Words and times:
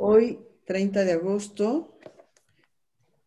Hoy, 0.00 0.38
30 0.64 1.04
de 1.04 1.10
agosto, 1.10 1.98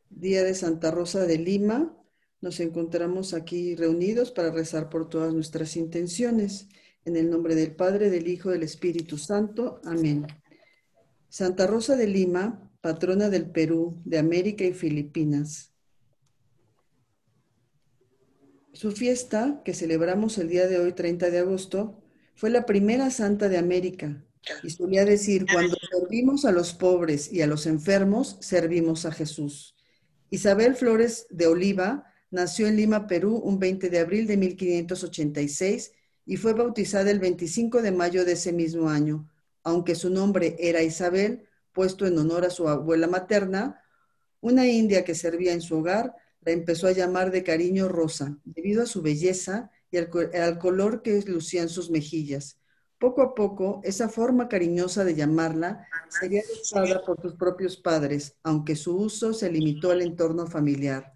día 0.10 0.42
de 0.46 0.56
Santa 0.56 0.90
Rosa 0.90 1.26
de 1.26 1.38
Lima, 1.38 2.02
nos 2.40 2.62
encontramos 2.62 3.34
aquí 3.34 3.76
reunidos 3.76 4.32
para 4.32 4.52
rezar 4.52 4.90
por 4.90 5.10
todas 5.10 5.34
nuestras 5.34 5.76
intenciones. 5.76 6.70
En 7.04 7.18
el 7.18 7.30
nombre 7.30 7.56
del 7.56 7.76
Padre, 7.76 8.10
del 8.10 8.30
Hijo, 8.30 8.52
del 8.52 8.64
Espíritu 8.64 9.18
Santo. 9.18 9.82
Amén. 9.84 10.26
Santa 11.28 11.68
Rosa 11.68 11.98
de 11.98 12.08
Lima, 12.08 12.72
patrona 12.80 13.30
del 13.30 13.52
Perú, 13.52 14.02
de 14.06 14.20
América 14.20 14.64
y 14.64 14.72
Filipinas. 14.72 15.74
Su 18.72 18.94
fiesta, 18.94 19.62
que 19.66 19.74
celebramos 19.74 20.38
el 20.38 20.48
día 20.48 20.68
de 20.68 20.80
hoy, 20.80 20.94
30 20.94 21.32
de 21.32 21.40
agosto, 21.40 22.02
fue 22.34 22.50
la 22.50 22.66
primera 22.66 23.10
santa 23.12 23.50
de 23.50 23.58
América 23.58 24.26
y 24.64 24.70
solía 24.70 25.06
decir, 25.06 25.46
cuando 25.52 25.78
servimos 25.90 26.46
a 26.46 26.52
los 26.52 26.74
pobres 26.74 27.32
y 27.32 27.42
a 27.42 27.48
los 27.48 27.66
enfermos, 27.68 28.38
servimos 28.42 29.06
a 29.06 29.12
Jesús. 29.12 29.76
Isabel 30.30 30.76
Flores 30.76 31.28
de 31.30 31.48
Oliva 31.48 32.06
nació 32.32 32.68
en 32.68 32.78
Lima, 32.78 33.08
Perú, 33.08 33.36
un 33.38 33.60
20 33.60 33.90
de 33.90 34.00
abril 34.00 34.28
de 34.28 34.38
1586 34.38 35.92
y 36.26 36.38
fue 36.38 36.54
bautizada 36.54 37.12
el 37.12 37.20
25 37.20 37.82
de 37.82 37.92
mayo 37.92 38.26
de 38.26 38.34
ese 38.34 38.54
mismo 38.54 38.90
año. 38.90 39.30
Aunque 39.64 39.96
su 39.96 40.10
nombre 40.10 40.56
era 40.60 40.82
Isabel, 40.82 41.48
puesto 41.74 42.08
en 42.08 42.18
honor 42.18 42.46
a 42.46 42.50
su 42.50 42.68
abuela 42.68 43.08
materna, 43.08 43.84
una 44.40 44.68
india 44.68 45.04
que 45.04 45.16
servía 45.16 45.54
en 45.54 45.62
su 45.62 45.78
hogar 45.78 46.16
la 46.42 46.52
empezó 46.52 46.88
a 46.88 46.92
llamar 46.92 47.32
de 47.32 47.44
cariño 47.44 47.88
Rosa, 47.88 48.38
debido 48.44 48.82
a 48.82 48.88
su 48.88 49.02
belleza 49.02 49.70
y 49.92 49.98
al, 49.98 50.10
color 50.58 51.02
que 51.04 51.22
lucían 51.28 51.70
sus 51.70 51.92
mejillas. 51.92 52.58
Poco 53.02 53.24
a 53.24 53.34
poco, 53.34 53.82
esa 53.84 54.10
forma 54.10 54.48
cariñosa 54.48 55.04
de 55.04 55.16
llamarla 55.16 55.88
sería 56.08 56.44
adoptada 56.44 57.04
por 57.04 57.20
sus 57.20 57.34
propios 57.34 57.76
padres, 57.76 58.36
aunque 58.44 58.76
su 58.76 58.96
uso 58.96 59.34
se 59.34 59.52
limitó 59.52 59.90
al 59.90 60.04
entorno 60.04 60.46
familiar. 60.46 61.12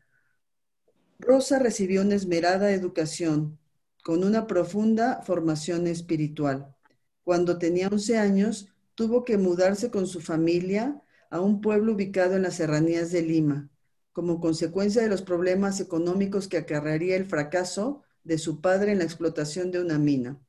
Rosa 1.20 1.59
recibió 1.59 2.02
una 2.02 2.16
esmerada 2.16 2.72
educación, 2.72 3.59
con 4.04 4.24
una 4.24 4.48
profunda 4.48 5.22
formación 5.22 5.86
espiritual. 5.86 6.76
Cuando 7.24 7.59
tenía 7.59 7.88
11 7.90 8.18
años, 8.18 8.74
tuvo 8.96 9.24
que 9.24 9.38
mudarse 9.38 9.92
con 9.92 10.08
su 10.08 10.22
familia 10.22 11.04
a 11.30 11.40
un 11.40 11.62
pueblo 11.62 11.94
ubicado 11.94 12.36
en 12.36 12.42
las 12.42 12.56
serranías 12.56 13.12
de 13.12 13.22
Lima, 13.22 13.70
como 14.12 14.42
consecuencia 14.42 15.04
de 15.04 15.09
los 15.09 15.22
problemas 15.22 15.80
económicos 15.80 16.48
que 16.48 16.58
acarrearía 16.58 17.16
el 17.16 17.26
fracaso 17.26 18.02
de 18.24 18.40
su 18.40 18.59
padre 18.59 18.94
en 18.94 18.98
la 18.98 19.04
explotación 19.04 19.70
de 19.70 19.81
una 19.81 20.00
mina. 20.00 20.40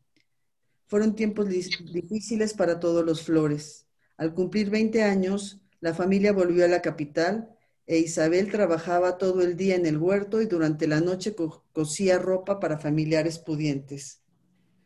Fueron 0.86 1.14
tiempos 1.14 1.48
difíciles 1.48 2.54
para 2.54 2.78
todos 2.80 3.04
los 3.04 3.22
flores. 3.22 3.86
Al 4.16 4.34
cumplir 4.34 4.70
20 4.70 5.02
años, 5.02 5.60
la 5.80 5.94
familia 5.94 6.32
volvió 6.32 6.64
a 6.64 6.68
la 6.68 6.82
capital 6.82 7.56
e 7.86 7.98
Isabel 7.98 8.50
trabajaba 8.50 9.18
todo 9.18 9.42
el 9.42 9.56
día 9.56 9.76
en 9.76 9.86
el 9.86 9.98
huerto 9.98 10.42
y 10.42 10.46
durante 10.46 10.86
la 10.86 11.00
noche 11.00 11.34
cosía 11.72 12.18
ropa 12.18 12.58
para 12.58 12.78
familiares 12.78 13.38
pudientes. 13.38 14.22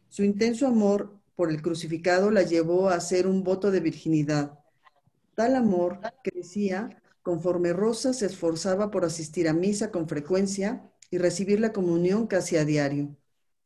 Su 0.09 0.23
intenso 0.23 0.67
amor 0.67 1.19
por 1.35 1.51
el 1.51 1.63
crucificado 1.63 2.31
la 2.31 2.43
llevó 2.43 2.89
a 2.89 2.95
hacer 2.97 3.27
un 3.27 3.43
voto 3.43 3.71
de 3.71 3.81
virginidad. 3.81 4.59
Tal 5.35 5.57
amor 5.57 6.01
crecía 6.23 7.01
conforme 7.23 7.73
Rosa 7.73 8.13
se 8.13 8.27
esforzaba 8.27 8.91
por 8.91 9.05
asistir 9.05 9.49
a 9.49 9.55
misa 9.55 9.91
con 9.91 10.09
frecuencia 10.09 10.91
y 11.11 11.19
recibir 11.19 11.61
la 11.61 11.73
comunión 11.73 12.27
casi 12.27 12.57
a 12.57 12.65
diario. 12.65 13.17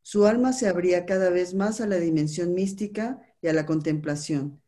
Su 0.06 0.26
alma 0.26 0.52
se 0.52 0.68
abría 0.68 1.06
cada 1.06 1.30
vez 1.30 1.54
más 1.54 1.80
a 1.80 1.86
la 1.86 1.96
dimensión 1.96 2.52
mística 2.52 3.22
y 3.40 3.48
a 3.48 3.54
la 3.54 3.64
contemplación. 3.64 4.60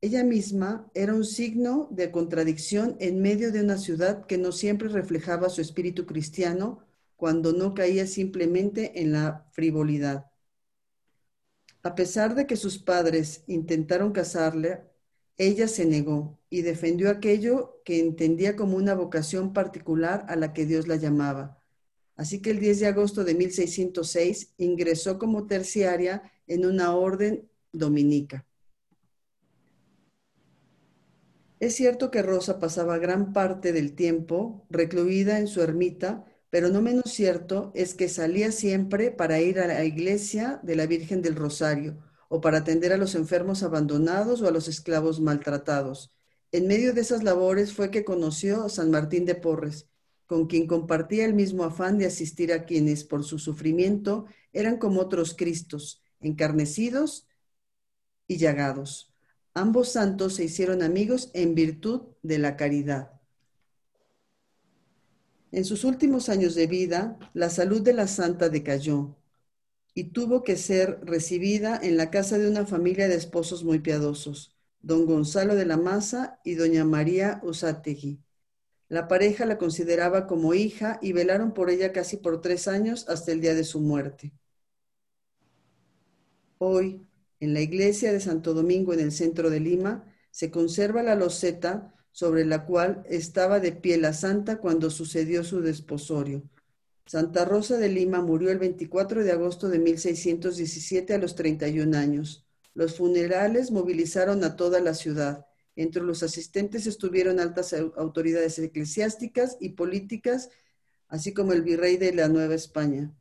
Ella 0.00 0.24
misma 0.24 0.90
era 0.94 1.12
un 1.12 1.26
signo 1.26 1.86
de 1.90 2.10
contradicción 2.10 2.96
en 2.98 3.20
medio 3.20 3.52
de 3.52 3.60
una 3.60 3.76
ciudad 3.76 4.24
que 4.24 4.38
no 4.38 4.52
siempre 4.52 4.88
reflejaba 4.88 5.50
su 5.50 5.60
espíritu 5.60 6.06
cristiano 6.06 6.82
cuando 7.16 7.52
no 7.52 7.74
caía 7.74 8.06
simplemente 8.06 9.02
en 9.02 9.12
la 9.12 9.46
frivolidad. 9.52 10.30
A 11.82 11.94
pesar 11.94 12.34
de 12.34 12.46
que 12.46 12.56
sus 12.56 12.78
padres 12.78 13.44
intentaron 13.48 14.12
casarle, 14.12 14.80
ella 15.36 15.68
se 15.68 15.84
negó 15.84 16.38
y 16.48 16.62
defendió 16.62 17.10
aquello 17.10 17.82
que 17.84 18.00
entendía 18.00 18.56
como 18.56 18.78
una 18.78 18.94
vocación 18.94 19.52
particular 19.52 20.24
a 20.28 20.36
la 20.36 20.54
que 20.54 20.64
Dios 20.64 20.88
la 20.88 20.96
llamaba 20.96 21.57
Así 22.18 22.42
que 22.42 22.50
el 22.50 22.58
10 22.58 22.80
de 22.80 22.86
agosto 22.88 23.22
de 23.22 23.34
1606 23.36 24.54
ingresó 24.58 25.20
como 25.20 25.46
terciaria 25.46 26.32
en 26.48 26.66
una 26.66 26.96
orden 26.96 27.48
dominica. 27.72 28.44
Es 31.60 31.76
cierto 31.76 32.10
que 32.10 32.22
Rosa 32.22 32.58
pasaba 32.58 32.98
gran 32.98 33.32
parte 33.32 33.72
del 33.72 33.94
tiempo 33.94 34.66
recluida 34.68 35.38
en 35.38 35.46
su 35.46 35.62
ermita, 35.62 36.24
pero 36.50 36.70
no 36.70 36.82
menos 36.82 37.12
cierto 37.12 37.70
es 37.76 37.94
que 37.94 38.08
salía 38.08 38.50
siempre 38.50 39.12
para 39.12 39.40
ir 39.40 39.60
a 39.60 39.68
la 39.68 39.84
iglesia 39.84 40.58
de 40.64 40.74
la 40.74 40.86
Virgen 40.86 41.22
del 41.22 41.36
Rosario 41.36 41.98
o 42.28 42.40
para 42.40 42.58
atender 42.58 42.92
a 42.92 42.96
los 42.96 43.14
enfermos 43.14 43.62
abandonados 43.62 44.42
o 44.42 44.48
a 44.48 44.50
los 44.50 44.66
esclavos 44.66 45.20
maltratados. 45.20 46.12
En 46.50 46.66
medio 46.66 46.94
de 46.94 47.02
esas 47.02 47.22
labores 47.22 47.72
fue 47.72 47.92
que 47.92 48.04
conoció 48.04 48.64
a 48.64 48.68
San 48.68 48.90
Martín 48.90 49.24
de 49.24 49.36
Porres, 49.36 49.86
con 50.28 50.46
quien 50.46 50.66
compartía 50.66 51.24
el 51.24 51.32
mismo 51.32 51.64
afán 51.64 51.96
de 51.96 52.04
asistir 52.04 52.52
a 52.52 52.66
quienes 52.66 53.02
por 53.02 53.24
su 53.24 53.38
sufrimiento 53.38 54.26
eran 54.52 54.76
como 54.76 55.00
otros 55.00 55.34
Cristos, 55.34 56.02
encarnecidos 56.20 57.26
y 58.28 58.36
llagados. 58.36 59.14
Ambos 59.54 59.88
santos 59.88 60.34
se 60.34 60.44
hicieron 60.44 60.82
amigos 60.82 61.30
en 61.32 61.54
virtud 61.54 62.02
de 62.22 62.38
la 62.38 62.56
caridad. 62.56 63.18
En 65.50 65.64
sus 65.64 65.84
últimos 65.84 66.28
años 66.28 66.54
de 66.54 66.66
vida, 66.66 67.18
la 67.32 67.48
salud 67.48 67.80
de 67.80 67.94
la 67.94 68.06
santa 68.06 68.50
decayó 68.50 69.16
y 69.94 70.12
tuvo 70.12 70.44
que 70.44 70.56
ser 70.56 71.00
recibida 71.04 71.80
en 71.82 71.96
la 71.96 72.10
casa 72.10 72.36
de 72.36 72.50
una 72.50 72.66
familia 72.66 73.08
de 73.08 73.14
esposos 73.14 73.64
muy 73.64 73.78
piadosos, 73.78 74.54
don 74.82 75.06
Gonzalo 75.06 75.54
de 75.54 75.64
la 75.64 75.78
Maza 75.78 76.38
y 76.44 76.54
doña 76.54 76.84
María 76.84 77.40
Usategui. 77.42 78.20
La 78.88 79.06
pareja 79.06 79.44
la 79.44 79.58
consideraba 79.58 80.26
como 80.26 80.54
hija 80.54 80.98
y 81.02 81.12
velaron 81.12 81.52
por 81.52 81.70
ella 81.70 81.92
casi 81.92 82.16
por 82.16 82.40
tres 82.40 82.68
años 82.68 83.06
hasta 83.08 83.32
el 83.32 83.40
día 83.40 83.54
de 83.54 83.64
su 83.64 83.80
muerte. 83.80 84.32
Hoy, 86.58 87.06
en 87.40 87.54
la 87.54 87.60
iglesia 87.60 88.12
de 88.12 88.20
Santo 88.20 88.54
Domingo 88.54 88.94
en 88.94 89.00
el 89.00 89.12
centro 89.12 89.50
de 89.50 89.60
Lima, 89.60 90.04
se 90.30 90.50
conserva 90.50 91.02
la 91.02 91.14
loseta 91.14 91.94
sobre 92.12 92.44
la 92.44 92.64
cual 92.64 93.04
estaba 93.08 93.60
de 93.60 93.72
pie 93.72 93.98
la 93.98 94.12
santa 94.12 94.58
cuando 94.58 94.90
sucedió 94.90 95.44
su 95.44 95.60
desposorio. 95.60 96.42
Santa 97.06 97.44
Rosa 97.44 97.76
de 97.78 97.88
Lima 97.88 98.22
murió 98.22 98.50
el 98.50 98.58
24 98.58 99.24
de 99.24 99.32
agosto 99.32 99.68
de 99.68 99.78
1617 99.78 101.14
a 101.14 101.18
los 101.18 101.34
31 101.34 101.96
años. 101.96 102.46
Los 102.74 102.96
funerales 102.96 103.70
movilizaron 103.70 104.44
a 104.44 104.56
toda 104.56 104.80
la 104.80 104.94
ciudad. 104.94 105.47
Entre 105.78 106.02
los 106.02 106.24
asistentes 106.24 106.88
estuvieron 106.88 107.38
altas 107.38 107.72
autoridades 107.72 108.58
eclesiásticas 108.58 109.56
y 109.60 109.70
políticas, 109.70 110.50
así 111.06 111.32
como 111.32 111.52
el 111.52 111.62
virrey 111.62 111.96
de 111.96 112.12
la 112.12 112.26
Nueva 112.26 112.56
España. 112.56 113.14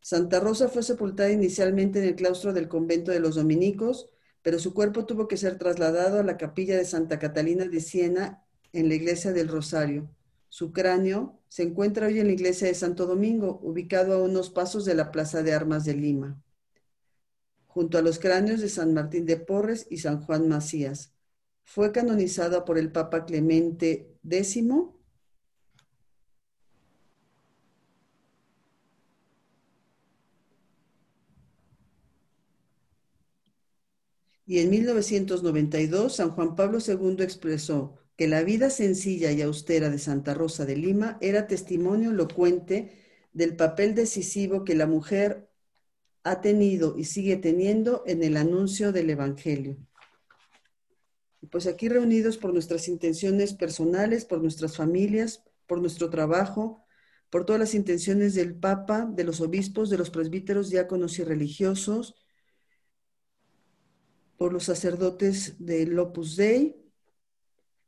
Santa 0.00 0.40
Rosa 0.40 0.70
fue 0.70 0.82
sepultada 0.82 1.30
inicialmente 1.30 1.98
en 1.98 2.06
el 2.06 2.14
claustro 2.14 2.54
del 2.54 2.68
convento 2.68 3.10
de 3.10 3.20
los 3.20 3.34
dominicos, 3.34 4.08
pero 4.40 4.58
su 4.58 4.72
cuerpo 4.72 5.04
tuvo 5.04 5.28
que 5.28 5.36
ser 5.36 5.58
trasladado 5.58 6.18
a 6.18 6.22
la 6.22 6.38
capilla 6.38 6.74
de 6.74 6.86
Santa 6.86 7.18
Catalina 7.18 7.66
de 7.66 7.80
Siena 7.80 8.46
en 8.72 8.88
la 8.88 8.94
iglesia 8.94 9.34
del 9.34 9.48
Rosario. 9.48 10.08
Su 10.48 10.72
cráneo 10.72 11.38
se 11.48 11.64
encuentra 11.64 12.06
hoy 12.06 12.18
en 12.18 12.28
la 12.28 12.32
iglesia 12.32 12.66
de 12.66 12.74
Santo 12.74 13.04
Domingo, 13.04 13.60
ubicado 13.62 14.14
a 14.14 14.22
unos 14.22 14.48
pasos 14.48 14.86
de 14.86 14.94
la 14.94 15.10
Plaza 15.10 15.42
de 15.42 15.52
Armas 15.52 15.84
de 15.84 15.92
Lima, 15.92 16.42
junto 17.66 17.98
a 17.98 18.02
los 18.02 18.18
cráneos 18.18 18.62
de 18.62 18.70
San 18.70 18.94
Martín 18.94 19.26
de 19.26 19.36
Porres 19.36 19.86
y 19.90 19.98
San 19.98 20.22
Juan 20.22 20.48
Macías. 20.48 21.12
Fue 21.72 21.92
canonizada 21.92 22.64
por 22.64 22.78
el 22.78 22.90
Papa 22.90 23.24
Clemente 23.24 24.18
X. 24.28 24.56
Y 34.46 34.58
en 34.58 34.70
1992, 34.70 36.16
San 36.16 36.30
Juan 36.32 36.56
Pablo 36.56 36.78
II 36.84 37.22
expresó 37.22 37.94
que 38.16 38.26
la 38.26 38.42
vida 38.42 38.68
sencilla 38.70 39.30
y 39.30 39.40
austera 39.40 39.90
de 39.90 40.00
Santa 40.00 40.34
Rosa 40.34 40.66
de 40.66 40.74
Lima 40.74 41.18
era 41.20 41.46
testimonio 41.46 42.10
elocuente 42.10 42.98
del 43.32 43.54
papel 43.54 43.94
decisivo 43.94 44.64
que 44.64 44.74
la 44.74 44.88
mujer 44.88 45.48
ha 46.24 46.40
tenido 46.40 46.98
y 46.98 47.04
sigue 47.04 47.36
teniendo 47.36 48.02
en 48.06 48.24
el 48.24 48.36
anuncio 48.36 48.90
del 48.90 49.10
Evangelio 49.10 49.78
pues 51.48 51.66
aquí 51.66 51.88
reunidos 51.88 52.36
por 52.36 52.52
nuestras 52.52 52.88
intenciones 52.88 53.54
personales, 53.54 54.24
por 54.24 54.42
nuestras 54.42 54.76
familias, 54.76 55.42
por 55.66 55.80
nuestro 55.80 56.10
trabajo, 56.10 56.84
por 57.30 57.46
todas 57.46 57.60
las 57.60 57.74
intenciones 57.74 58.34
del 58.34 58.54
Papa, 58.54 59.06
de 59.10 59.24
los 59.24 59.40
obispos, 59.40 59.88
de 59.88 59.98
los 59.98 60.10
presbíteros, 60.10 60.68
diáconos 60.68 61.18
y 61.18 61.24
religiosos, 61.24 62.16
por 64.36 64.52
los 64.52 64.64
sacerdotes 64.64 65.56
del 65.64 65.98
Opus 65.98 66.36
Dei, 66.36 66.76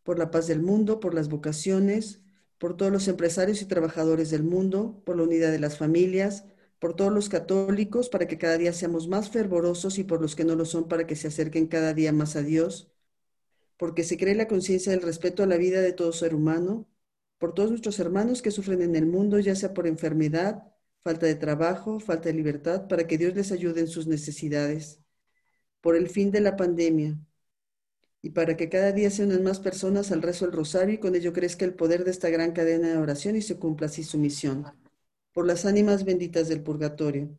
por 0.03 0.19
la 0.19 0.31
paz 0.31 0.47
del 0.47 0.63
mundo, 0.63 1.01
por 1.01 1.15
las 1.15 1.29
vocaciones, 1.29 2.21
por 2.59 2.77
todos 2.77 2.93
los 2.93 3.09
empresarios 3.09 3.63
y 3.63 3.67
trabajadores 3.67 4.31
del 4.31 4.43
mundo, 4.43 5.03
por 5.05 5.17
la 5.17 5.25
unidad 5.25 5.51
de 5.51 5.59
las 5.59 5.79
familias, 5.79 6.45
por 6.79 6.95
todos 6.95 7.13
los 7.13 7.29
católicos, 7.29 8.09
para 8.09 8.27
que 8.29 8.39
cada 8.39 8.59
día 8.59 8.73
seamos 8.73 9.09
más 9.09 9.31
fervorosos 9.31 9.99
y 9.99 10.05
por 10.05 10.21
los 10.21 10.37
que 10.37 10.45
no 10.45 10.55
lo 10.55 10.65
son, 10.65 10.89
para 10.89 11.07
que 11.07 11.17
se 11.17 11.29
acerquen 11.29 11.67
cada 11.67 11.95
día 11.95 12.13
más 12.13 12.37
a 12.37 12.43
Dios, 12.43 12.92
porque 13.83 14.05
se 14.05 14.17
cree 14.17 14.37
la 14.37 14.47
conciencia 14.47 14.93
del 14.93 15.03
respeto 15.03 15.43
a 15.43 15.47
la 15.47 15.57
vida 15.57 15.81
de 15.81 15.93
todo 15.93 16.13
ser 16.13 16.37
humano, 16.37 16.89
por 17.39 17.53
todos 17.53 17.71
nuestros 17.71 17.99
hermanos 17.99 18.41
que 18.41 18.53
sufren 18.53 18.81
en 18.81 18.95
el 18.95 19.07
mundo, 19.07 19.41
ya 19.41 19.57
sea 19.57 19.75
por 19.75 19.89
enfermedad, 19.89 20.63
falta 21.03 21.27
de 21.27 21.35
trabajo, 21.35 21.99
falta 21.99 22.29
de 22.29 22.35
libertad, 22.35 22.87
para 22.87 23.09
que 23.09 23.19
Dios 23.19 23.35
les 23.35 23.51
ayude 23.51 23.81
en 23.81 23.89
sus 23.89 24.07
necesidades, 24.07 25.01
por 25.81 25.97
el 25.97 26.09
fin 26.09 26.31
de 26.31 26.41
la 26.41 26.55
pandemia, 26.57 27.19
y 28.23 28.31
para 28.31 28.57
que 28.57 28.69
cada 28.69 28.93
día 28.93 29.11
se 29.11 29.25
unan 29.25 29.43
más 29.43 29.59
personas 29.59 30.13
al 30.13 30.23
rezo 30.23 30.45
del 30.47 30.55
rosario 30.55 30.95
y 30.95 30.99
con 30.99 31.17
ello 31.17 31.33
crezca 31.33 31.65
el 31.65 31.75
poder 31.75 32.05
de 32.05 32.13
esta 32.13 32.31
gran 32.31 32.53
cadena 32.53 32.89
de 32.89 32.99
oración 32.99 33.35
y 33.35 33.43
se 33.43 33.59
cumpla 33.59 33.89
así 33.89 34.05
su 34.05 34.17
misión. 34.17 34.65
Por 35.33 35.45
las 35.45 35.67
ánimas 35.67 36.05
benditas 36.05 36.49
del 36.49 36.63
purgatorio. 36.63 37.37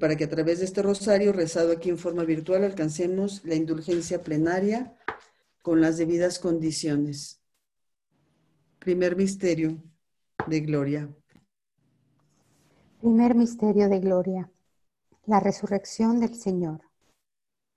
Para 0.00 0.16
que 0.16 0.24
a 0.24 0.30
través 0.30 0.58
de 0.58 0.64
este 0.64 0.82
rosario 0.82 1.32
rezado 1.32 1.72
aquí 1.72 1.88
en 1.88 1.98
forma 1.98 2.24
virtual 2.24 2.64
alcancemos 2.64 3.44
la 3.44 3.54
indulgencia 3.54 4.22
plenaria 4.22 4.96
con 5.62 5.80
las 5.80 5.96
debidas 5.96 6.38
condiciones. 6.38 7.40
Primer 8.78 9.16
misterio 9.16 9.82
de 10.46 10.60
gloria. 10.60 11.08
Primer 13.00 13.34
misterio 13.34 13.88
de 13.88 14.00
gloria. 14.00 14.50
La 15.26 15.40
resurrección 15.40 16.20
del 16.20 16.34
Señor. 16.34 16.82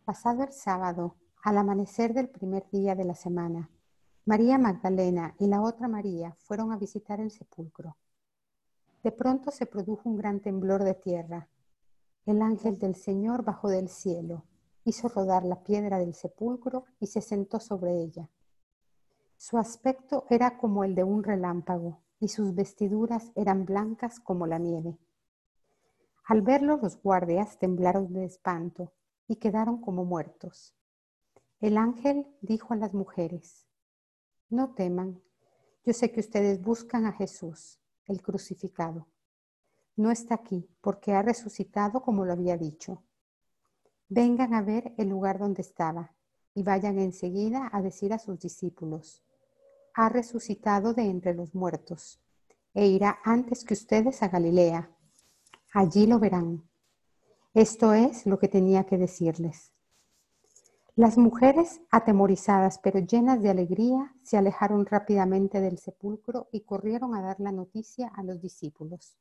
Pasado 0.04 0.44
el 0.44 0.52
sábado, 0.52 1.16
al 1.44 1.58
amanecer 1.58 2.14
del 2.14 2.30
primer 2.30 2.70
día 2.72 2.96
de 2.96 3.06
la 3.06 3.16
semana, 3.16 3.70
María 4.26 4.58
Magdalena 4.58 5.34
y 5.40 5.48
la 5.48 5.62
otra 5.62 5.88
María 5.88 6.36
fueron 6.40 6.74
a 6.74 6.78
visitar 6.78 7.22
el 7.22 7.32
sepulcro. 7.32 7.96
De 9.02 9.14
pronto 9.14 9.52
se 9.52 9.66
produjo 9.66 10.10
un 10.10 10.18
gran 10.18 10.42
temblor 10.42 10.84
de 10.84 10.96
tierra. 10.96 11.48
El 12.28 12.42
ángel 12.42 12.78
del 12.78 12.96
Señor 12.96 13.46
bajó 13.46 13.70
del 13.70 13.88
cielo, 13.88 14.44
hizo 14.84 15.08
rodar 15.08 15.46
la 15.46 15.64
piedra 15.64 15.98
del 15.98 16.14
sepulcro 16.14 16.84
y 17.00 17.08
se 17.08 17.22
sentó 17.22 17.58
sobre 17.62 18.02
ella. 18.02 18.30
Su 19.38 19.58
aspecto 19.58 20.26
era 20.30 20.58
como 20.58 20.84
el 20.84 20.94
de 20.94 21.06
un 21.06 21.24
relámpago 21.24 22.04
y 22.20 22.28
sus 22.28 22.54
vestiduras 22.54 23.32
eran 23.36 23.64
blancas 23.64 24.20
como 24.20 24.46
la 24.46 24.60
nieve. 24.60 25.00
Al 26.26 26.42
verlo 26.42 26.76
los 26.76 27.02
guardias 27.02 27.58
temblaron 27.60 28.12
de 28.12 28.26
espanto 28.26 28.92
y 29.30 29.38
quedaron 29.38 29.80
como 29.80 30.04
muertos. 30.04 30.76
El 31.62 31.78
ángel 31.78 32.28
dijo 32.42 32.74
a 32.74 32.78
las 32.78 32.94
mujeres, 32.94 33.66
no 34.50 34.74
teman, 34.74 35.22
yo 35.86 35.94
sé 35.94 36.12
que 36.12 36.20
ustedes 36.20 36.62
buscan 36.62 37.06
a 37.06 37.14
Jesús 37.14 37.80
el 38.06 38.22
crucificado. 38.22 39.08
No 39.98 40.12
está 40.12 40.36
aquí 40.36 40.70
porque 40.80 41.14
ha 41.14 41.24
resucitado 41.24 42.02
como 42.02 42.24
lo 42.24 42.32
había 42.32 42.56
dicho. 42.56 43.04
Vengan 44.08 44.54
a 44.54 44.62
ver 44.62 44.94
el 44.98 45.10
lugar 45.10 45.40
donde 45.40 45.64
estaba 45.64 46.14
y 46.54 46.64
vayan 46.64 47.00
enseguida 47.00 47.70
a 47.74 47.82
decir 47.82 48.14
a 48.14 48.20
sus 48.20 48.40
discípulos, 48.40 49.24
ha 49.96 50.10
resucitado 50.10 50.94
de 50.94 51.04
entre 51.04 51.34
los 51.34 51.56
muertos 51.56 52.20
e 52.76 52.86
irá 52.86 53.18
antes 53.24 53.66
que 53.66 53.74
ustedes 53.74 54.22
a 54.22 54.28
Galilea. 54.28 54.90
Allí 55.74 56.06
lo 56.06 56.20
verán. 56.20 56.64
Esto 57.56 57.94
es 57.94 58.28
lo 58.28 58.38
que 58.38 58.48
tenía 58.48 58.86
que 58.86 59.00
decirles. 59.00 59.72
Las 60.96 61.18
mujeres, 61.18 61.82
atemorizadas 61.90 62.78
pero 62.78 63.00
llenas 63.00 63.42
de 63.42 63.50
alegría, 63.50 64.16
se 64.22 64.38
alejaron 64.38 64.86
rápidamente 64.86 65.60
del 65.60 65.80
sepulcro 65.80 66.50
y 66.52 66.62
corrieron 66.62 67.16
a 67.16 67.22
dar 67.22 67.40
la 67.40 67.52
noticia 67.52 68.10
a 68.16 68.22
los 68.22 68.42
discípulos. 68.42 69.18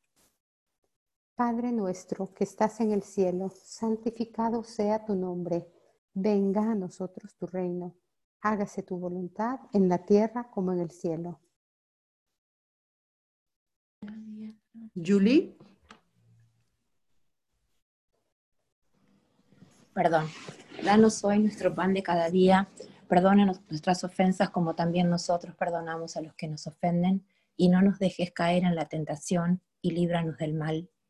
Padre 1.36 1.70
nuestro 1.70 2.32
que 2.32 2.44
estás 2.44 2.80
en 2.80 2.92
el 2.92 3.02
cielo, 3.02 3.50
santificado 3.50 4.64
sea 4.64 5.04
tu 5.04 5.14
nombre, 5.14 5.70
venga 6.14 6.62
a 6.62 6.74
nosotros 6.74 7.36
tu 7.36 7.46
reino, 7.46 7.94
hágase 8.40 8.82
tu 8.82 8.98
voluntad 8.98 9.60
en 9.74 9.90
la 9.90 9.98
tierra 9.98 10.50
como 10.50 10.72
en 10.72 10.80
el 10.80 10.90
cielo. 10.90 11.38
Julie. 14.94 15.54
Perdón. 19.92 20.28
Danos 20.82 21.22
hoy 21.22 21.38
nuestro 21.40 21.74
pan 21.74 21.92
de 21.92 22.02
cada 22.02 22.30
día. 22.30 22.66
Perdona 23.08 23.44
nuestras 23.44 24.04
ofensas 24.04 24.48
como 24.48 24.74
también 24.74 25.10
nosotros 25.10 25.54
perdonamos 25.54 26.16
a 26.16 26.22
los 26.22 26.34
que 26.34 26.48
nos 26.48 26.66
ofenden. 26.66 27.26
Y 27.58 27.68
no 27.68 27.82
nos 27.82 27.98
dejes 27.98 28.32
caer 28.32 28.64
en 28.64 28.74
la 28.74 28.88
tentación 28.88 29.60
y 29.82 29.90
líbranos 29.90 30.38
del 30.38 30.54
mal. 30.54 30.90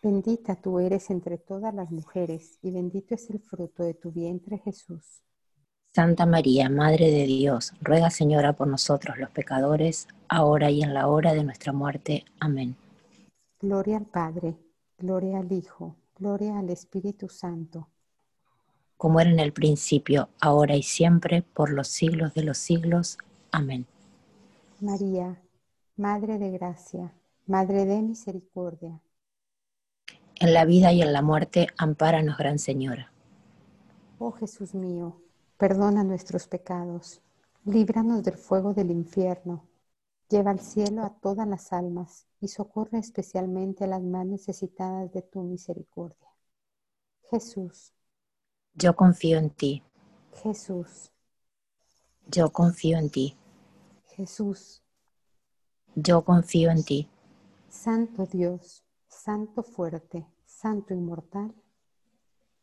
Bendita 0.00 0.54
tú 0.54 0.78
eres 0.78 1.10
entre 1.10 1.38
todas 1.38 1.74
las 1.74 1.90
mujeres, 1.90 2.56
y 2.62 2.70
bendito 2.70 3.16
es 3.16 3.28
el 3.30 3.40
fruto 3.40 3.82
de 3.82 3.94
tu 3.94 4.12
vientre, 4.12 4.58
Jesús. 4.58 5.24
Santa 5.92 6.24
María, 6.24 6.70
Madre 6.70 7.10
de 7.10 7.26
Dios, 7.26 7.72
ruega 7.80 8.08
Señora 8.08 8.52
por 8.52 8.68
nosotros 8.68 9.18
los 9.18 9.30
pecadores, 9.30 10.06
ahora 10.28 10.70
y 10.70 10.82
en 10.82 10.94
la 10.94 11.08
hora 11.08 11.34
de 11.34 11.42
nuestra 11.42 11.72
muerte. 11.72 12.24
Amén. 12.38 12.76
Gloria 13.58 13.96
al 13.96 14.06
Padre, 14.06 14.56
gloria 14.96 15.40
al 15.40 15.50
Hijo, 15.50 15.96
gloria 16.16 16.60
al 16.60 16.70
Espíritu 16.70 17.28
Santo. 17.28 17.88
Como 18.96 19.18
era 19.18 19.30
en 19.30 19.40
el 19.40 19.52
principio, 19.52 20.28
ahora 20.40 20.76
y 20.76 20.84
siempre, 20.84 21.42
por 21.42 21.70
los 21.70 21.88
siglos 21.88 22.34
de 22.34 22.44
los 22.44 22.58
siglos. 22.58 23.18
Amén. 23.50 23.84
María, 24.80 25.42
Madre 25.96 26.38
de 26.38 26.52
Gracia, 26.52 27.12
Madre 27.46 27.84
de 27.84 28.00
Misericordia 28.00 29.02
en 30.40 30.54
la 30.54 30.64
vida 30.64 30.92
y 30.92 31.02
en 31.02 31.12
la 31.12 31.22
muerte, 31.22 31.68
ampáranos, 31.76 32.38
Gran 32.38 32.58
Señora. 32.58 33.12
Oh 34.18 34.32
Jesús 34.32 34.74
mío, 34.74 35.20
perdona 35.56 36.04
nuestros 36.04 36.46
pecados, 36.46 37.20
líbranos 37.64 38.22
del 38.22 38.36
fuego 38.36 38.74
del 38.74 38.90
infierno, 38.90 39.64
lleva 40.28 40.50
al 40.50 40.60
cielo 40.60 41.04
a 41.04 41.10
todas 41.20 41.46
las 41.46 41.72
almas 41.72 42.26
y 42.40 42.48
socorre 42.48 42.98
especialmente 42.98 43.84
a 43.84 43.88
las 43.88 44.02
más 44.02 44.26
necesitadas 44.26 45.12
de 45.12 45.22
tu 45.22 45.42
misericordia. 45.42 46.28
Jesús. 47.30 47.92
Yo 48.74 48.94
confío 48.94 49.38
en 49.38 49.50
ti. 49.50 49.82
Jesús. 50.42 51.10
Yo 52.26 52.50
confío 52.50 52.98
en 52.98 53.10
ti. 53.10 53.36
Jesús. 54.16 54.82
Yo 55.94 56.22
confío 56.22 56.70
en 56.70 56.84
ti. 56.84 57.08
Santo 57.68 58.26
Dios 58.26 58.84
Santo 59.28 59.62
fuerte, 59.62 60.26
Santo 60.46 60.94
inmortal. 60.94 61.54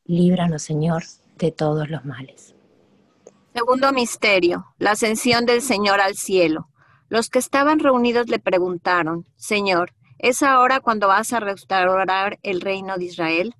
Líbranos, 0.05 0.63
Señor, 0.63 1.03
de 1.37 1.51
todos 1.51 1.91
los 1.91 2.05
males. 2.05 2.55
Segundo 3.53 3.91
misterio, 3.93 4.65
la 4.79 4.93
ascensión 4.93 5.45
del 5.45 5.61
Señor 5.61 6.01
al 6.01 6.15
cielo. 6.15 6.69
Los 7.07 7.29
que 7.29 7.37
estaban 7.37 7.77
reunidos 7.77 8.29
le 8.29 8.39
preguntaron, 8.39 9.27
Señor, 9.35 9.91
¿es 10.17 10.41
ahora 10.41 10.79
cuando 10.79 11.07
vas 11.07 11.33
a 11.33 11.39
restaurar 11.39 12.39
el 12.41 12.61
reino 12.61 12.97
de 12.97 13.05
Israel? 13.05 13.53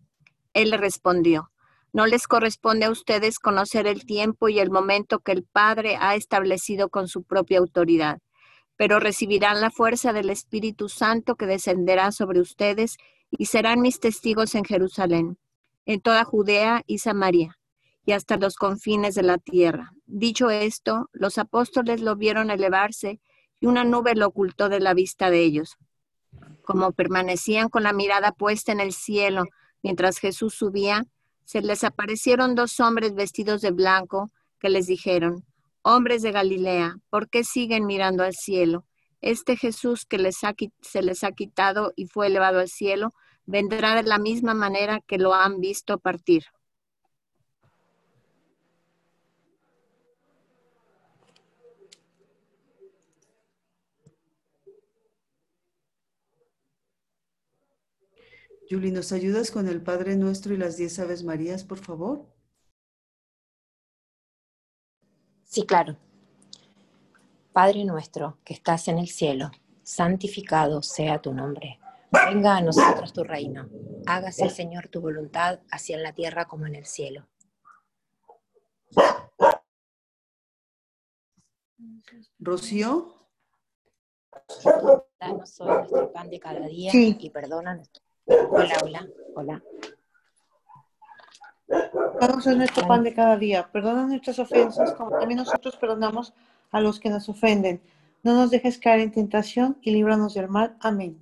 Él 0.54 0.72
le 0.72 0.78
respondió, 0.78 1.52
no 1.94 2.08
les 2.08 2.26
corresponde 2.26 2.86
a 2.86 2.90
ustedes 2.90 3.38
conocer 3.38 3.86
el 3.86 4.04
tiempo 4.08 4.50
y 4.50 4.58
el 4.58 4.72
momento 4.72 5.20
que 5.20 5.32
el 5.32 5.44
Padre 5.44 5.96
ha 6.02 6.16
establecido 6.16 6.90
con 6.90 7.08
su 7.08 7.22
propia 7.22 7.60
autoridad 7.60 8.18
pero 8.78 9.00
recibirán 9.00 9.62
la 9.62 9.72
fuerza 9.72 10.14
del 10.14 10.30
Espíritu 10.30 10.90
Santo 10.90 11.36
que 11.36 11.46
descenderá 11.46 12.12
sobre 12.12 12.42
ustedes 12.42 12.98
y 13.32 13.46
serán 13.46 13.82
mis 13.82 14.00
testigos 14.00 14.56
en 14.56 14.66
Jerusalén, 14.66 15.38
en 15.86 16.02
toda 16.02 16.24
Judea 16.24 16.84
y 16.86 17.00
Samaria, 17.00 17.58
y 18.06 18.12
hasta 18.12 18.38
los 18.38 18.56
confines 18.56 19.16
de 19.16 19.24
la 19.24 19.38
tierra. 19.38 19.94
Dicho 20.06 20.50
esto, 20.50 21.10
los 21.14 21.38
apóstoles 21.38 22.02
lo 22.02 22.16
vieron 22.16 22.52
elevarse 22.52 23.20
y 23.60 23.68
una 23.68 23.84
nube 23.84 24.16
lo 24.16 24.28
ocultó 24.28 24.70
de 24.70 24.80
la 24.80 24.94
vista 24.94 25.30
de 25.30 25.42
ellos. 25.42 25.78
Como 26.64 26.92
permanecían 26.92 27.70
con 27.70 27.84
la 27.84 27.94
mirada 27.94 28.32
puesta 28.32 28.72
en 28.72 28.80
el 28.80 28.92
cielo 28.92 29.46
mientras 29.82 30.18
Jesús 30.18 30.56
subía, 30.56 31.06
se 31.46 31.62
les 31.62 31.84
aparecieron 31.84 32.56
dos 32.56 32.80
hombres 32.80 33.14
vestidos 33.14 33.62
de 33.62 33.72
blanco 33.72 34.32
que 34.60 34.70
les 34.70 34.88
dijeron, 34.88 35.46
Hombres 35.88 36.24
de 36.24 36.32
Galilea, 36.32 36.98
¿por 37.12 37.30
qué 37.30 37.44
siguen 37.44 37.86
mirando 37.86 38.24
al 38.24 38.34
cielo? 38.34 38.88
Este 39.22 39.56
Jesús 39.56 40.08
que 40.08 40.18
les 40.18 40.38
se 40.82 41.02
les 41.04 41.24
ha 41.24 41.32
quitado 41.32 41.94
y 41.96 42.08
fue 42.08 42.26
elevado 42.26 42.60
al 42.60 42.70
cielo, 42.70 43.14
vendrá 43.46 43.94
de 43.94 44.02
la 44.02 44.18
misma 44.18 44.56
manera 44.56 45.02
que 45.06 45.20
lo 45.20 45.36
han 45.36 45.60
visto 45.60 46.00
partir. 46.00 46.46
Julie, 58.68 58.92
¿nos 58.92 59.12
ayudas 59.12 59.52
con 59.52 59.68
el 59.68 59.84
Padre 59.84 60.16
Nuestro 60.16 60.56
y 60.56 60.58
las 60.58 60.78
diez 60.78 60.98
Aves 60.98 61.24
Marías, 61.24 61.64
por 61.64 61.78
favor? 61.78 62.35
Sí, 65.56 65.66
claro. 65.66 65.96
Padre 67.54 67.86
nuestro 67.86 68.40
que 68.44 68.54
estás 68.54 68.90
en 68.90 68.98
el 68.98 69.08
cielo, 69.08 69.52
santificado 69.84 70.82
sea 70.82 71.22
tu 71.22 71.34
nombre. 71.34 71.80
Venga 72.12 72.58
a 72.58 72.62
nosotros 72.62 73.14
tu 73.14 73.24
reino. 73.24 73.70
Hágase, 74.06 74.50
Señor, 74.50 74.90
tu 74.90 75.00
voluntad, 75.00 75.62
así 75.72 75.94
en 75.94 76.04
la 76.04 76.12
tierra 76.12 76.44
como 76.44 76.68
en 76.68 76.76
el 76.76 76.86
cielo. 76.86 77.30
Rocío. 82.38 83.30
Danos 85.18 85.62
hoy 85.62 85.70
nuestro 85.70 86.12
pan 86.12 86.30
de 86.30 86.40
cada 86.42 86.68
día 86.68 86.92
y 86.94 87.30
perdona 87.30 87.82
Hola, 88.26 88.78
hola, 88.84 89.08
hola. 89.36 89.64
Danos 91.68 92.46
nuestro 92.46 92.88
pan 92.88 93.04
de 93.04 93.14
cada 93.14 93.38
día. 93.38 93.70
Perdona 93.72 94.06
nuestras 94.06 94.40
ofensas, 94.40 94.94
como 94.94 95.12
también 95.12 95.40
nosotros 95.40 95.76
perdonamos 95.78 96.34
a 96.72 96.80
los 96.80 97.00
que 97.00 97.10
nos 97.10 97.28
ofenden. 97.30 97.82
No 98.24 98.36
nos 98.36 98.52
dejes 98.52 98.78
caer 98.78 99.02
en 99.02 99.12
tentación 99.12 99.78
y 99.82 99.92
líbranos 99.92 100.34
del 100.34 100.48
mal. 100.48 100.78
Amén. 100.80 101.20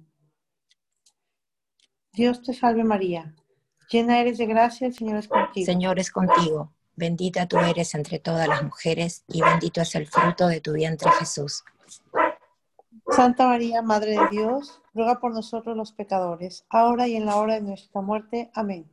Dios 2.13 2.41
te 2.41 2.53
salve 2.53 2.83
María. 2.83 3.35
Llena 3.89 4.19
eres 4.19 4.37
de 4.37 4.45
gracia, 4.45 4.87
el 4.87 4.93
Señor 4.93 5.17
es 5.17 5.27
contigo. 5.27 5.65
Señor 5.65 5.99
es 5.99 6.11
contigo. 6.11 6.71
Bendita 6.95 7.47
tú 7.47 7.57
eres 7.57 7.95
entre 7.95 8.19
todas 8.19 8.47
las 8.47 8.63
mujeres 8.63 9.23
y 9.27 9.41
bendito 9.41 9.81
es 9.81 9.95
el 9.95 10.07
fruto 10.07 10.47
de 10.47 10.61
tu 10.61 10.73
vientre 10.73 11.09
Jesús. 11.11 11.63
Santa 13.09 13.47
María, 13.47 13.81
Madre 13.81 14.11
de 14.11 14.29
Dios, 14.29 14.81
ruega 14.93 15.19
por 15.19 15.33
nosotros 15.33 15.75
los 15.75 15.91
pecadores, 15.91 16.65
ahora 16.69 17.07
y 17.07 17.15
en 17.15 17.25
la 17.25 17.35
hora 17.35 17.55
de 17.55 17.61
nuestra 17.61 18.01
muerte. 18.01 18.51
Amén. 18.53 18.92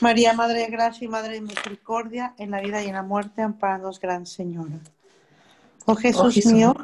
María, 0.00 0.32
Madre 0.32 0.60
de 0.60 0.66
Gracia 0.66 1.04
y 1.04 1.08
Madre 1.08 1.34
de 1.34 1.40
Misericordia, 1.42 2.34
en 2.38 2.50
la 2.50 2.60
vida 2.60 2.82
y 2.82 2.88
en 2.88 2.94
la 2.94 3.02
muerte, 3.02 3.42
amparanos, 3.42 4.00
Gran 4.00 4.26
Señora. 4.26 4.80
Oh 5.86 5.94
Jesús, 5.96 6.22
Oh 6.22 6.30
Jesús, 6.30 6.52
mío, 6.52 6.74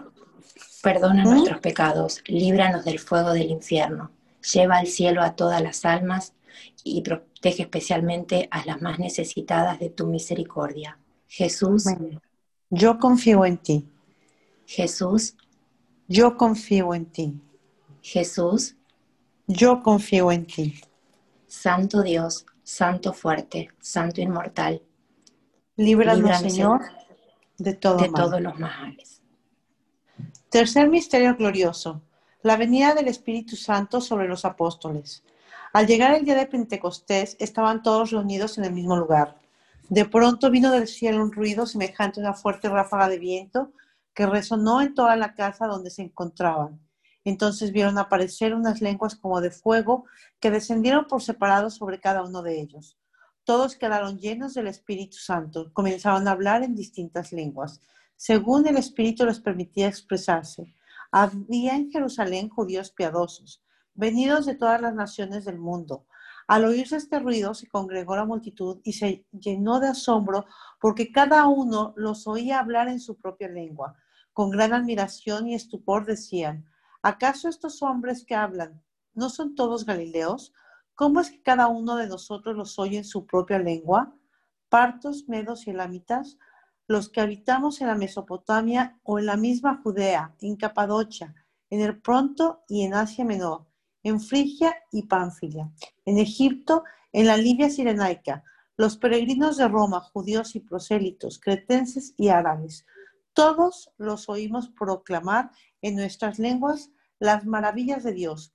Perdona 0.82 1.24
¿Mm? 1.24 1.30
nuestros 1.30 1.60
pecados, 1.60 2.22
líbranos 2.26 2.84
del 2.84 2.98
fuego 2.98 3.32
del 3.32 3.50
infierno, 3.50 4.10
lleva 4.52 4.76
al 4.76 4.86
cielo 4.86 5.22
a 5.22 5.34
todas 5.34 5.60
las 5.60 5.84
almas 5.84 6.34
y 6.84 7.02
protege 7.02 7.62
especialmente 7.62 8.48
a 8.50 8.64
las 8.64 8.80
más 8.80 8.98
necesitadas 8.98 9.78
de 9.80 9.90
tu 9.90 10.06
misericordia. 10.06 10.98
Jesús, 11.26 11.84
yo 12.70 12.98
confío 12.98 13.44
en 13.44 13.58
ti. 13.58 13.88
Jesús, 14.66 15.34
Yo 16.06 16.36
confío 16.36 16.94
en 16.94 17.06
ti. 17.06 17.40
Jesús, 18.02 18.76
Yo 19.46 19.82
confío 19.82 20.30
en 20.30 20.46
ti. 20.46 20.80
Santo 21.46 22.02
Dios, 22.02 22.44
Santo 22.68 23.14
fuerte, 23.14 23.70
Santo 23.80 24.20
inmortal, 24.20 24.82
Líbranos, 25.76 26.18
Líbranos, 26.18 26.52
Señor, 26.52 26.82
de 27.56 27.72
todo 27.72 27.96
de 27.96 28.10
mal. 28.10 28.22
todos 28.22 28.40
los 28.42 28.58
males. 28.58 29.22
Tercer 30.50 30.90
misterio 30.90 31.34
glorioso. 31.34 32.02
La 32.42 32.58
venida 32.58 32.92
del 32.92 33.08
Espíritu 33.08 33.56
Santo 33.56 34.02
sobre 34.02 34.28
los 34.28 34.44
apóstoles. 34.44 35.24
Al 35.72 35.86
llegar 35.86 36.14
el 36.14 36.26
día 36.26 36.34
de 36.34 36.44
Pentecostés, 36.44 37.38
estaban 37.40 37.82
todos 37.82 38.10
reunidos 38.10 38.58
en 38.58 38.64
el 38.64 38.74
mismo 38.74 38.98
lugar. 38.98 39.38
De 39.88 40.04
pronto 40.04 40.50
vino 40.50 40.70
del 40.70 40.88
cielo 40.88 41.22
un 41.22 41.32
ruido 41.32 41.64
semejante 41.64 42.20
a 42.20 42.24
una 42.24 42.34
fuerte 42.34 42.68
ráfaga 42.68 43.08
de 43.08 43.18
viento 43.18 43.72
que 44.12 44.26
resonó 44.26 44.82
en 44.82 44.92
toda 44.92 45.16
la 45.16 45.34
casa 45.34 45.66
donde 45.66 45.88
se 45.88 46.02
encontraban. 46.02 46.78
Entonces 47.28 47.72
vieron 47.72 47.98
aparecer 47.98 48.54
unas 48.54 48.80
lenguas 48.80 49.14
como 49.14 49.42
de 49.42 49.50
fuego 49.50 50.06
que 50.40 50.50
descendieron 50.50 51.06
por 51.06 51.20
separado 51.20 51.68
sobre 51.68 52.00
cada 52.00 52.22
uno 52.22 52.40
de 52.40 52.58
ellos. 52.58 52.96
Todos 53.44 53.76
quedaron 53.76 54.18
llenos 54.18 54.54
del 54.54 54.66
Espíritu 54.66 55.18
Santo, 55.18 55.70
comenzaron 55.74 56.26
a 56.26 56.30
hablar 56.30 56.62
en 56.62 56.74
distintas 56.74 57.30
lenguas, 57.30 57.82
según 58.16 58.66
el 58.66 58.78
Espíritu 58.78 59.26
les 59.26 59.40
permitía 59.40 59.88
expresarse. 59.88 60.74
Había 61.12 61.76
en 61.76 61.90
Jerusalén 61.90 62.48
judíos 62.48 62.92
piadosos, 62.92 63.62
venidos 63.92 64.46
de 64.46 64.54
todas 64.54 64.80
las 64.80 64.94
naciones 64.94 65.44
del 65.44 65.58
mundo. 65.58 66.06
Al 66.46 66.64
oírse 66.64 66.96
este 66.96 67.18
ruido, 67.18 67.52
se 67.52 67.68
congregó 67.68 68.16
la 68.16 68.24
multitud 68.24 68.80
y 68.84 68.94
se 68.94 69.26
llenó 69.32 69.80
de 69.80 69.88
asombro 69.88 70.46
porque 70.80 71.12
cada 71.12 71.46
uno 71.46 71.92
los 71.94 72.26
oía 72.26 72.58
hablar 72.58 72.88
en 72.88 73.00
su 73.00 73.18
propia 73.18 73.48
lengua. 73.48 73.96
Con 74.32 74.48
gran 74.48 74.72
admiración 74.72 75.46
y 75.46 75.54
estupor 75.54 76.06
decían, 76.06 76.64
¿acaso 77.02 77.48
estos 77.48 77.82
hombres 77.82 78.24
que 78.24 78.34
hablan 78.34 78.82
no 79.14 79.30
son 79.30 79.54
todos 79.54 79.84
galileos? 79.84 80.52
¿Cómo 80.94 81.20
es 81.20 81.30
que 81.30 81.42
cada 81.42 81.68
uno 81.68 81.96
de 81.96 82.08
nosotros 82.08 82.56
los 82.56 82.78
oye 82.78 82.98
en 82.98 83.04
su 83.04 83.26
propia 83.26 83.58
lengua? 83.58 84.14
Partos, 84.68 85.28
medos 85.28 85.66
y 85.66 85.70
elamitas, 85.70 86.38
los 86.86 87.08
que 87.08 87.20
habitamos 87.20 87.80
en 87.80 87.88
la 87.88 87.94
Mesopotamia 87.94 88.98
o 89.02 89.18
en 89.18 89.26
la 89.26 89.36
misma 89.36 89.80
Judea, 89.82 90.34
en 90.40 90.56
Capadocia, 90.56 91.34
en 91.70 91.82
el 91.82 92.00
Pronto 92.00 92.64
y 92.68 92.82
en 92.82 92.94
Asia 92.94 93.24
Menor, 93.24 93.66
en 94.02 94.20
Frigia 94.20 94.74
y 94.90 95.02
Pánfilia, 95.02 95.70
en 96.04 96.18
Egipto, 96.18 96.84
en 97.12 97.26
la 97.26 97.36
Libia 97.36 97.70
Sirenaica, 97.70 98.42
los 98.76 98.96
peregrinos 98.96 99.56
de 99.56 99.68
Roma, 99.68 100.00
judíos 100.00 100.54
y 100.56 100.60
prosélitos, 100.60 101.38
cretenses 101.38 102.14
y 102.16 102.28
árabes, 102.28 102.86
todos 103.38 103.92
los 103.98 104.28
oímos 104.28 104.68
proclamar 104.70 105.52
en 105.82 105.96
nuestras 105.96 106.38
lenguas 106.38 106.90
las 107.18 107.44
maravillas 107.44 108.04
de 108.04 108.12
Dios. 108.12 108.54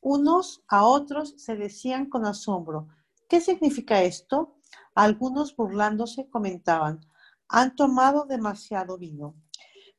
Unos 0.00 0.62
a 0.68 0.84
otros 0.84 1.34
se 1.38 1.56
decían 1.56 2.10
con 2.10 2.26
asombro, 2.26 2.88
¿qué 3.28 3.40
significa 3.40 4.02
esto? 4.02 4.58
Algunos 4.94 5.56
burlándose 5.56 6.28
comentaban, 6.28 7.00
han 7.48 7.74
tomado 7.74 8.26
demasiado 8.26 8.98
vino. 8.98 9.34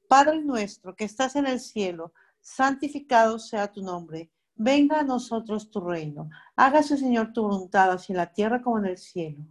Padre 0.08 0.42
nuestro 0.42 0.96
que 0.96 1.06
estás 1.06 1.36
en 1.36 1.48
el 1.48 1.60
cielo, 1.60 2.14
santificado 2.40 3.40
sea 3.40 3.72
tu 3.72 3.82
nombre. 3.82 4.32
Venga 4.56 5.00
a 5.00 5.04
nosotros 5.04 5.72
tu 5.72 5.82
reino. 5.82 6.30
Hágase, 6.56 6.98
Señor, 6.98 7.34
tu 7.34 7.42
voluntad, 7.42 7.92
así 7.92 8.14
en 8.14 8.18
la 8.18 8.32
tierra 8.32 8.62
como 8.62 8.78
en 8.78 8.86
el 8.86 8.98
cielo. 8.98 9.46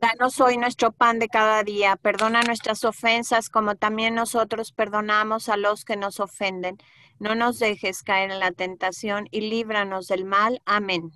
Danos 0.00 0.40
hoy 0.40 0.56
nuestro 0.56 0.92
pan 0.92 1.18
de 1.18 1.28
cada 1.28 1.62
día. 1.62 1.94
Perdona 1.96 2.40
nuestras 2.42 2.84
ofensas 2.84 3.50
como 3.50 3.74
también 3.74 4.14
nosotros 4.14 4.72
perdonamos 4.72 5.50
a 5.50 5.58
los 5.58 5.84
que 5.84 5.98
nos 5.98 6.20
ofenden. 6.20 6.78
No 7.18 7.34
nos 7.34 7.58
dejes 7.58 8.02
caer 8.02 8.30
en 8.30 8.40
la 8.40 8.50
tentación 8.50 9.28
y 9.30 9.42
líbranos 9.42 10.06
del 10.06 10.24
mal. 10.24 10.62
Amén. 10.64 11.12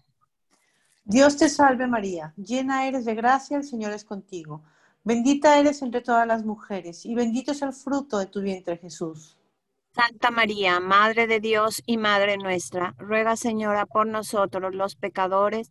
Dios 1.05 1.39
te 1.39 1.49
salve 1.49 1.87
María, 1.87 2.35
llena 2.37 2.87
eres 2.87 3.07
de 3.07 3.15
gracia, 3.15 3.57
el 3.57 3.65
Señor 3.65 3.93
es 3.93 4.05
contigo. 4.05 4.63
Bendita 5.03 5.59
eres 5.59 5.81
entre 5.81 6.03
todas 6.03 6.27
las 6.27 6.45
mujeres 6.45 7.07
y 7.07 7.15
bendito 7.15 7.53
es 7.53 7.63
el 7.63 7.73
fruto 7.73 8.19
de 8.19 8.27
tu 8.27 8.43
vientre 8.43 8.77
Jesús. 8.77 9.39
Santa 9.95 10.31
María, 10.31 10.81
Madre 10.81 11.27
de 11.27 11.41
Dios 11.41 11.83
y 11.87 11.99
Madre 11.99 12.37
nuestra, 12.37 12.95
ruega 12.99 13.37
Señora 13.37 13.87
por 13.87 14.07
nosotros 14.07 14.75
los 14.75 14.97
pecadores, 14.97 15.71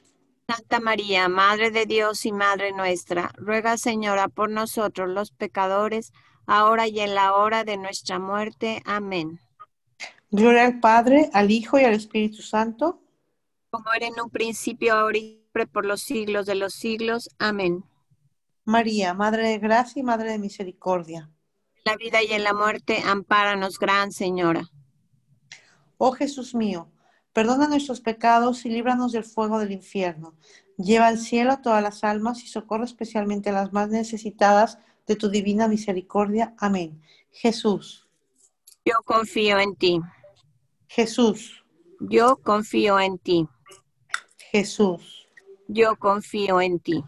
Santa 0.55 0.81
María, 0.81 1.29
Madre 1.29 1.71
de 1.71 1.85
Dios 1.85 2.25
y 2.25 2.33
Madre 2.33 2.73
nuestra, 2.73 3.31
ruega 3.37 3.77
Señora 3.77 4.27
por 4.27 4.49
nosotros 4.49 5.07
los 5.07 5.31
pecadores, 5.31 6.11
ahora 6.45 6.87
y 6.87 6.99
en 6.99 7.15
la 7.15 7.35
hora 7.35 7.63
de 7.63 7.77
nuestra 7.77 8.19
muerte. 8.19 8.81
Amén. 8.85 9.39
Gloria 10.29 10.65
al 10.65 10.79
Padre, 10.81 11.29
al 11.31 11.51
Hijo 11.51 11.79
y 11.79 11.85
al 11.85 11.93
Espíritu 11.93 12.41
Santo. 12.41 13.01
Como 13.69 13.93
era 13.93 14.07
en 14.07 14.19
un 14.21 14.29
principio, 14.29 14.93
ahora 14.93 15.19
y 15.19 15.41
siempre, 15.41 15.67
por 15.67 15.85
los 15.85 16.01
siglos 16.01 16.45
de 16.45 16.55
los 16.55 16.73
siglos. 16.73 17.29
Amén. 17.39 17.85
María, 18.65 19.13
Madre 19.13 19.47
de 19.47 19.57
Gracia 19.57 20.01
y 20.01 20.03
Madre 20.03 20.31
de 20.31 20.39
Misericordia. 20.39 21.29
En 21.75 21.91
la 21.91 21.95
vida 21.95 22.21
y 22.23 22.33
en 22.33 22.43
la 22.43 22.53
muerte, 22.53 23.01
ampáranos, 23.05 23.79
Gran 23.79 24.11
Señora. 24.11 24.69
Oh 25.97 26.11
Jesús 26.11 26.53
mío, 26.53 26.89
perdona 27.33 27.67
nuestros 27.67 28.01
pecados 28.01 28.65
y 28.65 28.69
líbranos 28.69 29.11
del 29.11 29.23
fuego 29.23 29.59
del 29.59 29.71
infierno. 29.71 30.35
Lleva 30.77 31.07
al 31.07 31.17
cielo 31.17 31.51
a 31.51 31.61
todas 31.61 31.83
las 31.83 32.03
almas 32.03 32.43
y 32.43 32.47
socorre 32.47 32.85
especialmente 32.85 33.49
a 33.49 33.53
las 33.53 33.73
más 33.73 33.89
necesitadas 33.89 34.79
de 35.07 35.15
tu 35.15 35.29
divina 35.29 35.67
misericordia. 35.67 36.53
Amén. 36.57 37.01
Jesús. 37.31 38.07
Yo 38.85 38.95
confío 39.05 39.59
en 39.59 39.75
ti. 39.75 40.01
Jesús. 40.87 41.63
Yo 41.99 42.37
confío 42.37 42.99
en 42.99 43.17
ti. 43.19 43.47
Jesús. 44.37 45.27
Yo 45.67 45.95
confío 45.97 46.59
en 46.59 46.79
ti. 46.79 47.03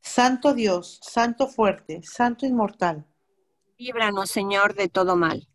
Santo 0.00 0.54
Dios, 0.54 0.98
Santo 1.02 1.46
fuerte, 1.46 2.02
Santo 2.02 2.46
inmortal. 2.46 3.06
Líbranos, 3.76 4.30
Señor, 4.30 4.74
de 4.74 4.88
todo 4.88 5.16
mal. 5.16 5.49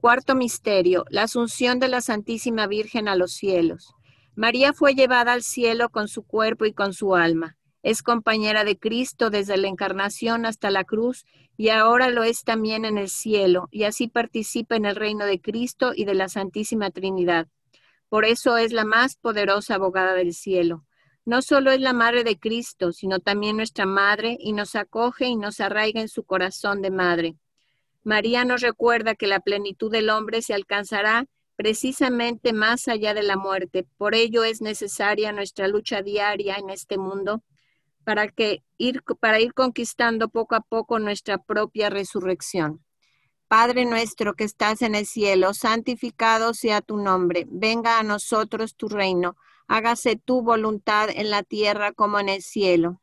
Cuarto 0.00 0.34
misterio, 0.34 1.04
la 1.10 1.24
asunción 1.24 1.78
de 1.78 1.88
la 1.88 2.00
Santísima 2.00 2.66
Virgen 2.66 3.06
a 3.06 3.16
los 3.16 3.32
cielos. 3.32 3.94
María 4.34 4.72
fue 4.72 4.94
llevada 4.94 5.34
al 5.34 5.42
cielo 5.42 5.90
con 5.90 6.08
su 6.08 6.22
cuerpo 6.22 6.64
y 6.64 6.72
con 6.72 6.94
su 6.94 7.16
alma. 7.16 7.58
Es 7.82 8.02
compañera 8.02 8.64
de 8.64 8.78
Cristo 8.78 9.28
desde 9.28 9.58
la 9.58 9.68
encarnación 9.68 10.46
hasta 10.46 10.70
la 10.70 10.84
cruz 10.84 11.26
y 11.58 11.68
ahora 11.68 12.08
lo 12.08 12.22
es 12.22 12.44
también 12.44 12.86
en 12.86 12.96
el 12.96 13.10
cielo, 13.10 13.68
y 13.70 13.84
así 13.84 14.08
participa 14.08 14.74
en 14.74 14.86
el 14.86 14.96
reino 14.96 15.26
de 15.26 15.38
Cristo 15.38 15.92
y 15.94 16.06
de 16.06 16.14
la 16.14 16.30
Santísima 16.30 16.90
Trinidad. 16.90 17.48
Por 18.08 18.24
eso 18.24 18.56
es 18.56 18.72
la 18.72 18.86
más 18.86 19.16
poderosa 19.16 19.74
abogada 19.74 20.14
del 20.14 20.32
cielo. 20.32 20.86
No 21.26 21.42
solo 21.42 21.72
es 21.72 21.80
la 21.82 21.92
madre 21.92 22.24
de 22.24 22.38
Cristo, 22.38 22.92
sino 22.92 23.20
también 23.20 23.58
nuestra 23.58 23.84
madre, 23.84 24.38
y 24.40 24.54
nos 24.54 24.76
acoge 24.76 25.26
y 25.26 25.36
nos 25.36 25.60
arraiga 25.60 26.00
en 26.00 26.08
su 26.08 26.24
corazón 26.24 26.80
de 26.80 26.90
madre. 26.90 27.36
María 28.02 28.44
nos 28.44 28.62
recuerda 28.62 29.14
que 29.14 29.26
la 29.26 29.40
plenitud 29.40 29.90
del 29.90 30.10
hombre 30.10 30.42
se 30.42 30.54
alcanzará 30.54 31.26
precisamente 31.56 32.54
más 32.54 32.88
allá 32.88 33.12
de 33.12 33.22
la 33.22 33.36
muerte. 33.36 33.86
Por 33.98 34.14
ello 34.14 34.44
es 34.44 34.62
necesaria 34.62 35.32
nuestra 35.32 35.68
lucha 35.68 36.00
diaria 36.00 36.56
en 36.56 36.70
este 36.70 36.96
mundo 36.96 37.42
para, 38.04 38.32
ir, 38.78 39.02
ir 39.38 39.54
conquistando 39.54 40.28
poco 40.30 40.54
a 40.54 40.60
poco 40.60 40.98
nuestra 40.98 41.38
propia 41.38 41.90
resurrección. 41.90 42.82
Padre 43.46 43.84
nuestro 43.84 44.34
que 44.34 44.44
estás 44.44 44.80
en 44.80 44.94
el 44.94 45.06
cielo, 45.06 45.54
santificado 45.54 46.54
sea 46.54 46.80
tu 46.80 46.96
nombre, 46.96 47.46
venga 47.50 47.98
a 47.98 48.04
nosotros 48.04 48.76
tu 48.76 48.88
reino, 48.88 49.36
hágase 49.66 50.16
tu 50.16 50.40
voluntad 50.40 51.08
en 51.12 51.30
la 51.30 51.42
tierra 51.42 51.92
como 51.92 52.20
en 52.20 52.28
el 52.28 52.42
cielo. 52.42 53.02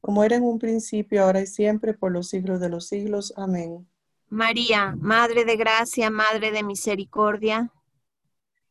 Como 0.00 0.24
era 0.24 0.36
en 0.36 0.42
un 0.44 0.58
principio, 0.58 1.22
ahora 1.24 1.40
y 1.40 1.46
siempre, 1.46 1.94
por 1.94 2.12
los 2.12 2.28
siglos 2.28 2.60
de 2.60 2.68
los 2.68 2.86
siglos. 2.86 3.32
Amén. 3.36 3.86
María, 4.28 4.94
Madre 4.98 5.44
de 5.44 5.56
Gracia, 5.56 6.08
Madre 6.10 6.52
de 6.52 6.62
Misericordia. 6.62 7.70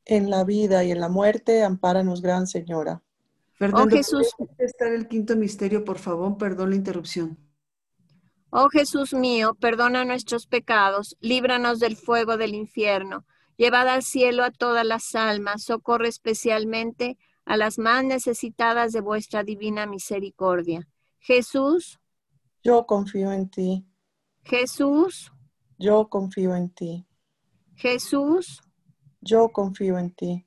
En 0.06 0.30
la 0.30 0.44
vida 0.44 0.84
y 0.84 0.92
en 0.92 1.00
la 1.00 1.10
muerte, 1.10 1.64
ampáranos, 1.64 2.22
Gran 2.22 2.48
Señora. 2.48 3.02
Fernando, 3.54 3.88
Oh, 3.88 3.90
Jesús. 3.90 4.34
¿puedes 4.38 4.50
contestar 4.50 4.94
el 4.94 5.08
quinto 5.08 5.36
misterio, 5.36 5.84
por 5.86 6.00
favor? 6.00 6.38
Perdón 6.38 6.72
la 6.72 6.76
interrupción. 6.78 7.38
Oh 8.52 8.70
Jesús 8.70 9.14
mío, 9.14 9.56
perdona 9.60 10.06
nuestros 10.06 10.48
pecados, 10.48 11.16
líbranos 11.20 11.80
del 11.80 11.96
fuego 11.96 12.36
del 12.38 12.56
infierno, 12.56 13.26
llevad 13.58 13.88
al 13.88 14.02
cielo 14.02 14.44
a 14.44 14.50
todas 14.52 14.86
las 14.86 15.14
almas, 15.14 15.64
socorre 15.64 16.08
especialmente 16.08 17.18
a 17.46 17.58
las 17.58 17.78
más 17.78 18.04
necesitadas 18.04 18.92
de 18.92 19.02
vuestra 19.02 19.44
divina 19.44 19.86
misericordia. 19.86 20.88
Jesús, 21.20 22.00
Yo 22.64 22.86
confío 22.86 23.32
en 23.32 23.50
ti, 23.50 23.86
Jesús, 24.44 25.32
yo 25.78 26.10
confío 26.10 26.56
en 26.56 26.70
ti, 26.70 27.06
Jesús, 27.76 28.62
yo 29.22 29.50
confío 29.50 29.98
en 29.98 30.12
ti. 30.12 30.46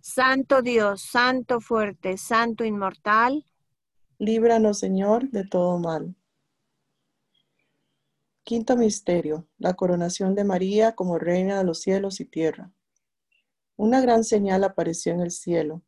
Santo 0.00 0.62
Dios, 0.62 1.02
Santo 1.02 1.60
fuerte, 1.60 2.16
Santo 2.16 2.64
inmortal, 2.64 3.44
Líbranos, 4.18 4.78
Señor, 4.78 5.30
de 5.30 5.44
todo 5.44 5.80
mal. 5.80 6.14
Quinto 8.44 8.76
misterio, 8.76 9.48
la 9.58 9.74
coronación 9.74 10.36
de 10.36 10.44
María 10.44 10.94
como 10.94 11.18
reina 11.18 11.58
de 11.58 11.64
los 11.64 11.80
cielos 11.80 12.20
y 12.20 12.24
tierra. 12.26 12.70
Una 13.74 14.00
gran 14.00 14.22
señal 14.22 14.62
apareció 14.62 15.12
en 15.12 15.22
el 15.22 15.32
cielo, 15.32 15.82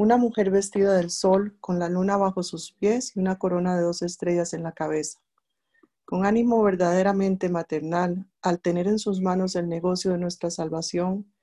una 0.00 0.16
mujer 0.16 0.52
vestida 0.52 0.94
del 0.94 1.10
sol, 1.10 1.56
con 1.60 1.80
la 1.80 1.88
luna 1.88 2.16
bajo 2.16 2.44
sus 2.44 2.70
pies 2.70 3.16
y 3.16 3.18
una 3.18 3.36
corona 3.36 3.76
de 3.76 3.82
dos 3.82 4.02
estrellas 4.02 4.54
en 4.54 4.62
la 4.62 4.70
cabeza. 4.70 5.18
Con 6.04 6.24
ánimo 6.24 6.62
verdaderamente 6.62 7.48
maternal, 7.48 8.24
al 8.40 8.60
tener 8.60 8.86
en 8.86 9.00
sus 9.00 9.20
manos 9.20 9.56
el 9.56 9.68
negocio 9.68 10.12
de 10.12 10.18
nuestra 10.18 10.52
salvación, 10.52 11.34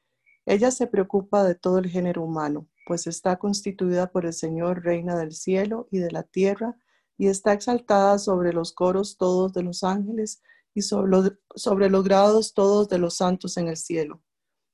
ella 0.45 0.71
se 0.71 0.87
preocupa 0.87 1.43
de 1.43 1.55
todo 1.55 1.79
el 1.79 1.89
género 1.89 2.23
humano, 2.23 2.65
pues 2.87 3.07
está 3.07 3.35
constituida 3.35 4.09
por 4.09 4.25
el 4.25 4.31
Señor, 4.31 4.85
Reina 4.85 5.17
del 5.17 5.33
cielo 5.33 5.89
y 5.91 5.97
de 5.97 6.11
la 6.11 6.23
tierra, 6.23 6.77
y 7.17 7.27
está 7.27 7.51
exaltada 7.51 8.17
sobre 8.19 8.53
los 8.53 8.71
coros 8.71 9.17
todos 9.17 9.51
de 9.51 9.63
los 9.63 9.83
ángeles 9.83 10.41
y 10.73 10.83
sobre 10.83 11.09
los, 11.89 12.03
grados 12.05 12.53
todos 12.53 12.87
de 12.87 12.99
los 12.99 13.17
santos 13.17 13.57
en 13.57 13.67
el 13.67 13.75
cielo, 13.75 14.23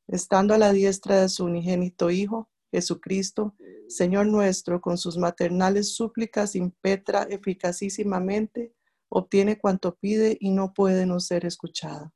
estando 0.07 0.53
a 0.53 0.59
la 0.59 0.71
diestra 0.71 1.19
de 1.21 1.29
su 1.29 1.45
unigénito 1.45 2.11
Hijo, 2.11 2.50
Jesucristo, 2.71 3.55
Señor 3.88 4.27
nuestro, 4.27 4.79
con 4.79 4.97
sus 4.97 5.17
maternales 5.17 5.93
súplicas 5.93 6.55
impetra 6.55 7.23
eficacísimamente, 7.23 8.73
obtiene 9.10 9.60
cuanto 9.60 9.95
pide 9.95 10.38
y 10.39 10.51
no 10.51 10.73
puede 10.73 11.05
no 11.05 11.19
ser 11.19 11.45
escuchada. 11.45 12.13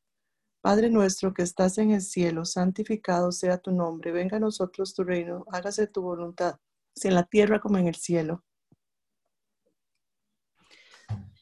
Padre 0.62 0.89
nuestro 0.89 1.34
que 1.34 1.44
estás 1.44 1.78
en 1.78 1.91
el 1.91 2.02
cielo, 2.02 2.46
santificado 2.46 3.32
sea 3.32 3.58
tu 3.58 3.72
nombre, 3.72 4.12
venga 4.12 4.38
a 4.38 4.39
nosotros 4.39 4.96
tu 4.96 5.04
reino, 5.04 5.46
hágase 5.52 5.86
tu 5.88 6.02
voluntad, 6.02 6.56
en 7.04 7.13
la 7.13 7.24
tierra 7.24 7.60
como 7.60 7.78
en 7.78 7.88
el 7.88 7.96
cielo. 7.96 8.44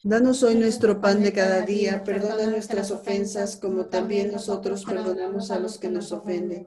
Danos 0.02 0.42
hoy 0.42 0.56
nuestro 0.56 1.00
pan 1.00 1.22
de 1.22 1.32
cada 1.32 1.62
día, 1.62 2.04
perdona 2.04 2.46
nuestras 2.46 2.90
ofensas 2.90 3.56
como 3.56 3.86
también 3.86 4.32
nosotros 4.32 4.84
perdonamos 4.84 5.50
a 5.50 5.58
los 5.58 5.78
que 5.78 5.88
nos 5.88 6.12
ofenden. 6.12 6.66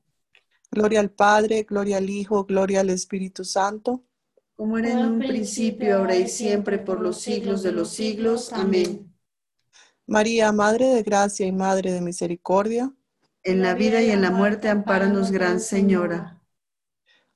Gloria 0.71 1.01
al 1.01 1.11
Padre, 1.11 1.63
gloria 1.63 1.97
al 1.97 2.09
Hijo, 2.09 2.45
gloria 2.45 2.79
al 2.79 2.89
Espíritu 2.89 3.43
Santo. 3.43 4.03
Como 4.55 4.77
era 4.77 4.91
en 4.91 4.99
un 4.99 5.19
principio, 5.19 5.97
ahora 5.97 6.15
y 6.15 6.27
siempre, 6.27 6.79
por 6.79 7.01
los 7.01 7.19
siglos 7.19 7.61
de 7.63 7.71
los 7.71 7.89
siglos. 7.89 8.53
Amén. 8.53 9.13
María, 10.07 10.51
Madre 10.51 10.87
de 10.87 11.03
Gracia 11.03 11.45
y 11.45 11.51
Madre 11.51 11.91
de 11.91 12.01
Misericordia. 12.01 12.93
En 13.43 13.61
la 13.61 13.73
vida 13.73 14.01
y 14.01 14.11
en 14.11 14.21
la 14.21 14.31
muerte, 14.31 14.69
ampáranos, 14.69 15.31
Gran 15.31 15.59
Señora. 15.59 16.41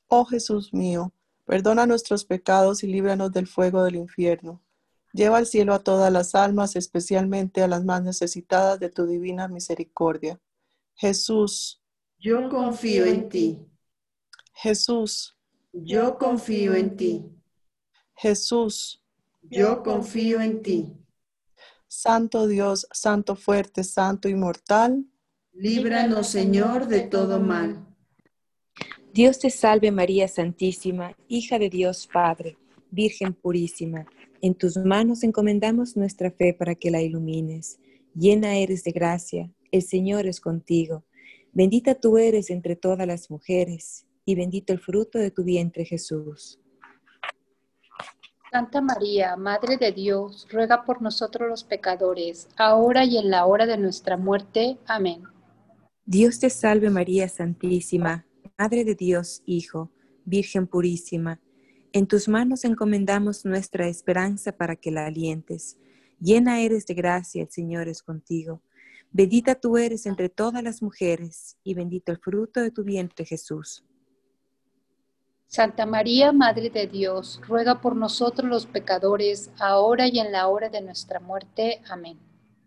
Oh 0.08 0.26
Jesús 0.26 0.74
mío, 0.74 1.14
perdona 1.46 1.86
nuestros 1.86 2.26
pecados 2.26 2.84
y 2.84 2.88
líbranos 2.88 3.32
del 3.32 3.48
fuego 3.48 3.84
del 3.84 3.96
infierno 3.96 4.62
Lleva 5.16 5.38
al 5.38 5.46
cielo 5.46 5.74
a 5.74 5.80
todas 5.82 6.12
las 6.12 6.36
almas, 6.36 6.76
especialmente 6.76 7.64
a 7.64 7.70
las 7.70 7.86
más 7.86 8.04
necesitadas 8.04 8.82
de 8.82 8.90
tu 8.90 9.08
divina 9.08 9.48
misericordia. 9.48 10.42
Jesús. 10.96 11.82
Yo 12.18 12.50
confío 12.50 13.06
en 13.06 13.30
ti. 13.30 13.60
Jesús. 14.54 15.38
Yo 15.72 16.18
confío 16.18 16.74
en 16.74 16.96
ti. 16.96 17.26
Jesús. 18.16 19.04
Yo 19.44 19.84
confío 19.84 20.42
en 20.42 20.62
ti. 20.62 20.94
Santo 21.88 22.48
Dios, 22.48 22.88
Santo 22.92 23.36
fuerte, 23.36 23.84
Santo 23.84 24.28
inmortal. 24.28 25.06
Líbranos, 25.54 26.28
Señor, 26.28 26.88
de 26.88 27.02
todo 27.02 27.40
mal. 27.40 27.86
Dios 29.14 29.40
te 29.40 29.50
salve 29.50 29.92
María 29.92 30.28
Santísima, 30.28 31.16
hija 31.28 31.58
de 31.58 31.70
Dios 31.70 32.08
Padre, 32.12 32.58
Virgen 32.92 33.34
purísima 33.34 34.06
en 34.46 34.54
tus 34.54 34.78
manos 34.78 35.24
encomendamos 35.24 35.98
nuestra 35.98 36.30
fe 36.30 36.54
para 36.54 36.76
que 36.76 36.92
la 36.92 37.02
ilumines. 37.02 37.80
Llena 38.14 38.58
eres 38.58 38.84
de 38.84 38.92
gracia, 38.92 39.52
el 39.72 39.82
Señor 39.82 40.28
es 40.28 40.40
contigo. 40.40 41.04
Bendita 41.56 41.96
tú 41.96 42.20
eres 42.20 42.52
entre 42.52 42.76
todas 42.76 43.08
las 43.08 43.32
mujeres, 43.32 44.06
y 44.26 44.36
bendito 44.36 44.74
el 44.74 44.80
fruto 44.80 45.18
de 45.18 45.32
tu 45.32 45.44
vientre 45.44 45.86
Jesús. 45.86 46.60
Santa 48.52 48.80
María, 48.80 49.36
Madre 49.36 49.78
de 49.78 49.92
Dios, 49.92 50.48
ruega 50.52 50.86
por 50.86 51.02
nosotros 51.02 51.50
los 51.50 51.64
pecadores, 51.64 52.48
ahora 52.56 53.04
y 53.06 53.18
en 53.18 53.32
la 53.32 53.48
hora 53.48 53.66
de 53.66 53.80
nuestra 53.80 54.18
muerte. 54.18 54.78
Amén. 54.86 55.24
Dios 56.06 56.40
te 56.40 56.52
salve 56.52 56.92
María 56.92 57.28
Santísima, 57.28 58.28
Madre 58.60 58.84
de 58.84 58.94
Dios, 58.94 59.42
Hijo, 59.48 59.90
Virgen 60.26 60.68
purísima 60.68 61.42
en 61.96 62.08
tus 62.08 62.28
manos 62.28 62.66
encomendamos 62.66 63.46
nuestra 63.46 63.88
esperanza 63.88 64.52
para 64.52 64.76
que 64.76 64.92
la 64.92 65.06
alientes. 65.06 65.78
Llena 66.20 66.60
eres 66.60 66.86
de 66.86 66.94
gracia, 66.94 67.44
el 67.44 67.50
Señor 67.50 67.88
es 67.88 68.04
contigo. 68.04 68.62
Bendita 69.18 69.56
tú 69.56 69.78
eres 69.78 70.06
entre 70.08 70.28
todas 70.28 70.62
las 70.62 70.82
mujeres, 70.82 71.56
y 71.64 71.74
bendito 71.74 72.12
el 72.12 72.18
fruto 72.18 72.60
de 72.60 72.70
tu 72.70 72.84
vientre, 72.84 73.24
Jesús. 73.24 73.82
Santa 75.48 75.86
María, 75.86 76.34
Madre 76.34 76.70
de 76.70 76.86
Dios, 76.86 77.40
ruega 77.48 77.80
por 77.80 77.96
nosotros 77.96 78.50
los 78.50 78.66
pecadores, 78.66 79.52
ahora 79.58 80.10
y 80.10 80.20
en 80.20 80.34
la 80.34 80.50
hora 80.50 80.68
de 80.68 80.82
nuestra 80.82 81.22
muerte. 81.22 81.82
Amén. 81.90 82.20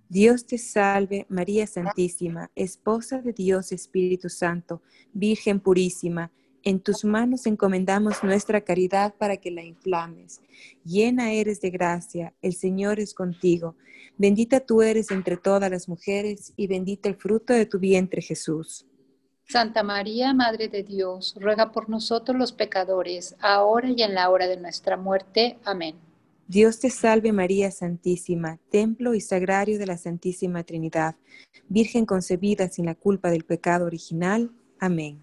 Dios 0.09 0.47
te 0.47 0.57
salve, 0.57 1.27
María 1.29 1.67
Santísima, 1.67 2.51
Esposa 2.55 3.21
de 3.21 3.35
Dios 3.35 3.71
Espíritu 3.71 4.31
Santo, 4.31 4.81
Virgen 5.13 5.61
purísima 5.61 6.33
en 6.63 6.81
tus 6.81 7.05
manos 7.05 7.47
encomendamos 7.47 8.23
nuestra 8.23 8.61
caridad 8.61 9.15
para 9.15 9.37
que 9.37 9.51
la 9.51 9.63
inflames. 9.63 10.41
Llena 10.85 11.33
eres 11.33 11.61
de 11.61 11.71
gracia, 11.71 12.35
el 12.43 12.55
Señor 12.55 13.01
es 13.01 13.15
contigo. 13.15 13.77
Bendita 14.17 14.61
tú 14.61 14.83
eres 14.83 15.11
entre 15.11 15.37
todas 15.37 15.71
las 15.71 15.89
mujeres 15.89 16.53
y 16.57 16.67
bendito 16.67 17.09
el 17.09 17.17
fruto 17.17 17.53
de 17.53 17.67
tu 17.67 17.79
vientre 17.79 18.21
Jesús. 18.23 18.87
Santa 19.47 19.83
María, 19.83 20.35
Madre 20.35 20.69
de 20.69 20.83
Dios, 20.83 21.35
ruega 21.41 21.73
por 21.73 21.89
nosotros 21.89 22.37
los 22.37 22.53
pecadores, 22.53 23.35
ahora 23.41 23.89
y 23.89 24.03
en 24.03 24.15
la 24.15 24.29
hora 24.29 24.47
de 24.47 24.59
nuestra 24.59 24.97
muerte. 24.97 25.59
Amén. 25.65 25.97
Dios 26.49 26.81
te 26.81 26.91
salve 26.91 27.33
María 27.33 27.71
Santísima, 27.71 28.59
templo 28.71 29.15
y 29.15 29.21
sagrario 29.21 29.79
de 29.79 29.87
la 29.87 29.99
Santísima 29.99 30.65
Trinidad, 30.65 31.17
Virgen 31.69 32.07
concebida 32.07 32.69
sin 32.69 32.87
la 32.87 32.95
culpa 32.95 33.31
del 33.31 33.45
pecado 33.45 33.85
original. 33.85 34.51
Amén. 34.81 35.23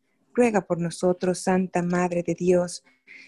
ruega 0.33 0.61
por 0.61 0.79
nosotros, 0.79 1.39
Santa 1.39 1.81
Madre 1.81 2.23
de 2.23 2.35
Dios, 2.35 2.83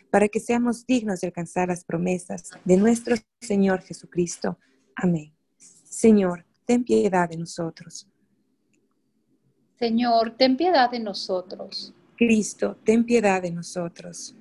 para 0.10 0.28
que 0.28 0.40
seamos 0.40 0.86
dignos 0.86 1.22
de 1.22 1.28
alcanzar 1.28 1.68
las 1.68 1.84
promesas 1.84 2.50
de 2.64 2.78
nuestro 2.78 3.16
Señor 3.42 3.82
Jesucristo. 3.82 4.58
Amén. 4.96 5.34
Señor, 5.58 6.46
ten 6.66 6.84
piedad 6.84 7.30
de 7.30 7.38
nosotros. 7.38 8.08
Señor, 9.78 10.36
ten 10.38 10.56
piedad 10.56 10.90
de 10.90 11.00
nosotros. 11.00 11.94
Cristo, 12.18 12.78
ten 12.84 13.04
piedad 13.04 13.42
de 13.42 13.52
nosotros. 13.52 14.36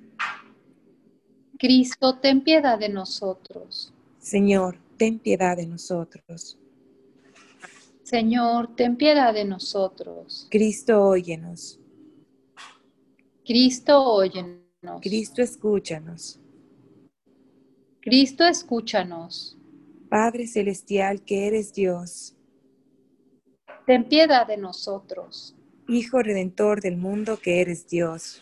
Cristo, 1.57 2.19
ten 2.19 2.43
piedad 2.43 2.79
de 2.79 2.89
nosotros. 2.89 3.93
Señor, 4.19 4.77
ten 4.97 5.19
piedad 5.19 5.57
de 5.57 5.65
nosotros. 5.65 6.57
Señor, 8.03 8.75
ten 8.75 8.95
piedad 8.95 9.33
de 9.33 9.45
nosotros. 9.45 10.47
Cristo, 10.49 11.03
óyenos. 11.03 11.79
Cristo, 13.45 14.01
óyenos. 14.01 14.63
Cristo, 15.01 15.41
escúchanos. 15.41 16.39
Cristo, 18.01 18.45
escúchanos. 18.45 19.57
Padre 20.09 20.47
Celestial, 20.47 21.21
que 21.23 21.47
eres 21.47 21.73
Dios. 21.73 22.35
ten 23.85 24.07
piedad 24.07 24.47
de 24.47 24.57
nosotros. 24.57 25.55
Hijo 25.87 26.21
Redentor 26.21 26.81
del 26.81 26.95
mundo 26.95 27.37
que 27.37 27.59
eres 27.59 27.87
Dios. 27.87 28.41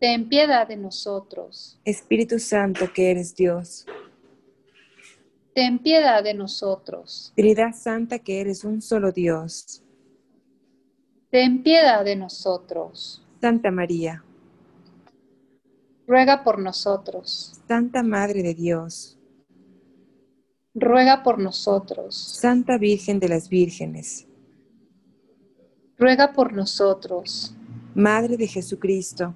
Ten 0.00 0.28
piedad 0.28 0.66
de 0.66 0.76
nosotros. 0.76 1.78
Espíritu 1.84 2.38
Santo 2.38 2.92
que 2.92 3.10
eres 3.10 3.34
Dios. 3.36 3.86
Ten 5.54 5.78
piedad 5.78 6.24
de 6.24 6.34
nosotros. 6.34 7.32
Trinidad 7.36 7.74
Santa 7.74 8.18
que 8.18 8.40
eres 8.40 8.64
un 8.64 8.80
solo 8.82 9.12
Dios. 9.12 9.82
Ten 11.30 11.62
piedad 11.62 12.04
de 12.04 12.16
nosotros. 12.16 13.24
Santa 13.40 13.70
María, 13.70 14.24
Ruega 16.06 16.42
por 16.42 16.58
nosotros. 16.58 17.60
Santa 17.68 18.02
Madre 18.02 18.42
de 18.42 18.52
Dios, 18.52 19.16
Ruega 20.74 21.22
por 21.22 21.38
nosotros. 21.38 22.16
Santa 22.16 22.78
Virgen 22.78 23.20
de 23.20 23.28
las 23.28 23.48
Vírgenes, 23.48 24.26
Ruega 25.96 26.32
por 26.32 26.52
nosotros. 26.52 27.54
Madre 27.94 28.36
de 28.36 28.48
Jesucristo, 28.48 29.32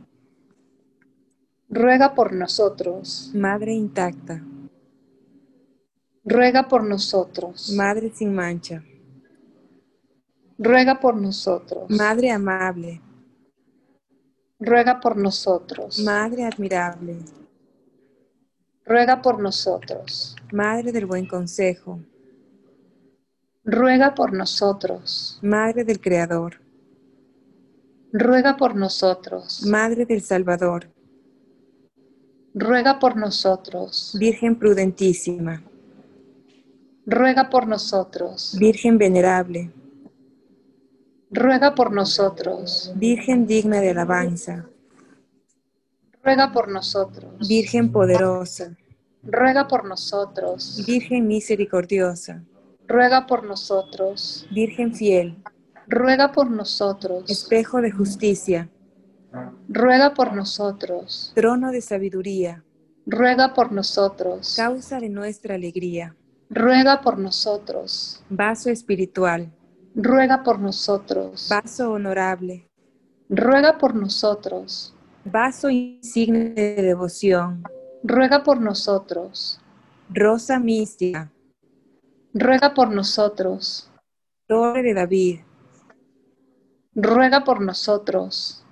Ruega 1.68 2.12
por 2.12 2.32
nosotros. 2.32 3.30
Madre 3.34 3.72
intacta, 3.72 4.42
Ruega 6.24 6.66
por 6.66 6.82
nosotros. 6.82 7.72
Madre 7.76 8.10
sin 8.12 8.34
mancha, 8.34 8.82
Ruega 10.58 11.00
por 11.00 11.16
nosotros. 11.16 11.90
Madre 11.90 12.30
amable, 12.30 13.00
Ruega 14.60 15.00
por 15.00 15.16
nosotros. 15.16 15.98
Madre 15.98 16.44
admirable, 16.44 17.16
Ruega 18.84 19.20
por 19.20 19.40
nosotros. 19.40 20.36
Madre 20.52 20.92
del 20.92 21.06
buen 21.06 21.26
consejo, 21.26 21.98
Ruega 23.64 24.14
por 24.14 24.32
nosotros. 24.32 25.40
Madre 25.42 25.84
del 25.84 26.00
Creador, 26.00 26.60
Ruega 28.12 28.56
por 28.56 28.76
nosotros. 28.76 29.66
Madre 29.66 30.06
del 30.06 30.22
Salvador, 30.22 30.88
Ruega 32.54 33.00
por 33.00 33.16
nosotros. 33.16 34.16
Virgen 34.20 34.56
prudentísima, 34.56 35.64
Ruega 37.06 37.50
por 37.50 37.66
nosotros. 37.66 38.56
Virgen 38.58 38.98
venerable, 38.98 39.72
Ruega 41.34 41.74
por 41.74 41.92
nosotros. 41.92 42.92
Virgen 42.94 43.46
digna 43.46 43.80
de 43.80 43.90
alabanza, 43.90 44.66
Ruega 46.22 46.52
por 46.52 46.68
nosotros. 46.70 47.48
Virgen 47.48 47.90
poderosa, 47.90 48.76
Ruega 49.24 49.66
por 49.66 49.84
nosotros. 49.84 50.82
Virgen 50.86 51.26
misericordiosa, 51.26 52.44
Ruega 52.86 53.26
por 53.26 53.42
nosotros. 53.44 54.46
Virgen 54.52 54.94
fiel, 54.94 55.42
Ruega 55.88 56.30
por 56.32 56.50
nosotros. 56.50 57.28
espejo 57.28 57.80
de 57.80 57.90
justicia, 57.90 58.70
Ruega 59.68 60.14
por 60.14 60.32
nosotros. 60.34 61.32
trono 61.34 61.72
de 61.72 61.80
sabiduría, 61.80 62.62
Ruega 63.06 63.54
por 63.54 63.72
nosotros. 63.72 64.54
causa 64.56 65.00
de 65.00 65.08
nuestra 65.08 65.56
alegría, 65.56 66.14
Ruega 66.48 67.00
por 67.00 67.18
nosotros. 67.18 68.22
vaso 68.30 68.70
espiritual, 68.70 69.50
Ruega 69.94 70.42
por 70.42 70.58
nosotros. 70.58 71.48
vaso 71.50 71.92
honorable, 71.92 72.66
Ruega 73.28 73.78
por 73.78 73.94
nosotros. 73.94 74.94
vaso 75.24 75.70
insigne 75.70 76.50
de 76.54 76.82
devoción, 76.82 77.62
Ruega 78.02 78.42
por 78.42 78.60
nosotros. 78.60 79.60
rosa 80.10 80.58
mística, 80.58 81.30
Ruega 82.32 82.74
por 82.74 82.90
nosotros. 82.92 83.90
torre 84.46 84.82
de 84.82 84.94
David, 84.94 85.40
Ruega 86.94 87.44
por 87.44 87.60
nosotros. 87.60 88.64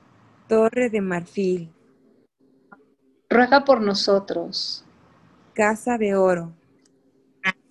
torre 0.49 0.91
de 0.91 1.01
marfil, 1.01 1.73
Ruega 3.31 3.65
por 3.65 3.81
nosotros. 3.81 4.85
casa 5.55 5.97
de 5.99 6.17
oro, 6.17 6.53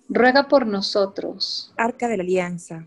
Ruega 0.08 0.48
por 0.48 0.66
nosotros. 0.66 1.72
arca 1.76 2.08
de 2.08 2.16
la 2.16 2.22
alianza, 2.22 2.86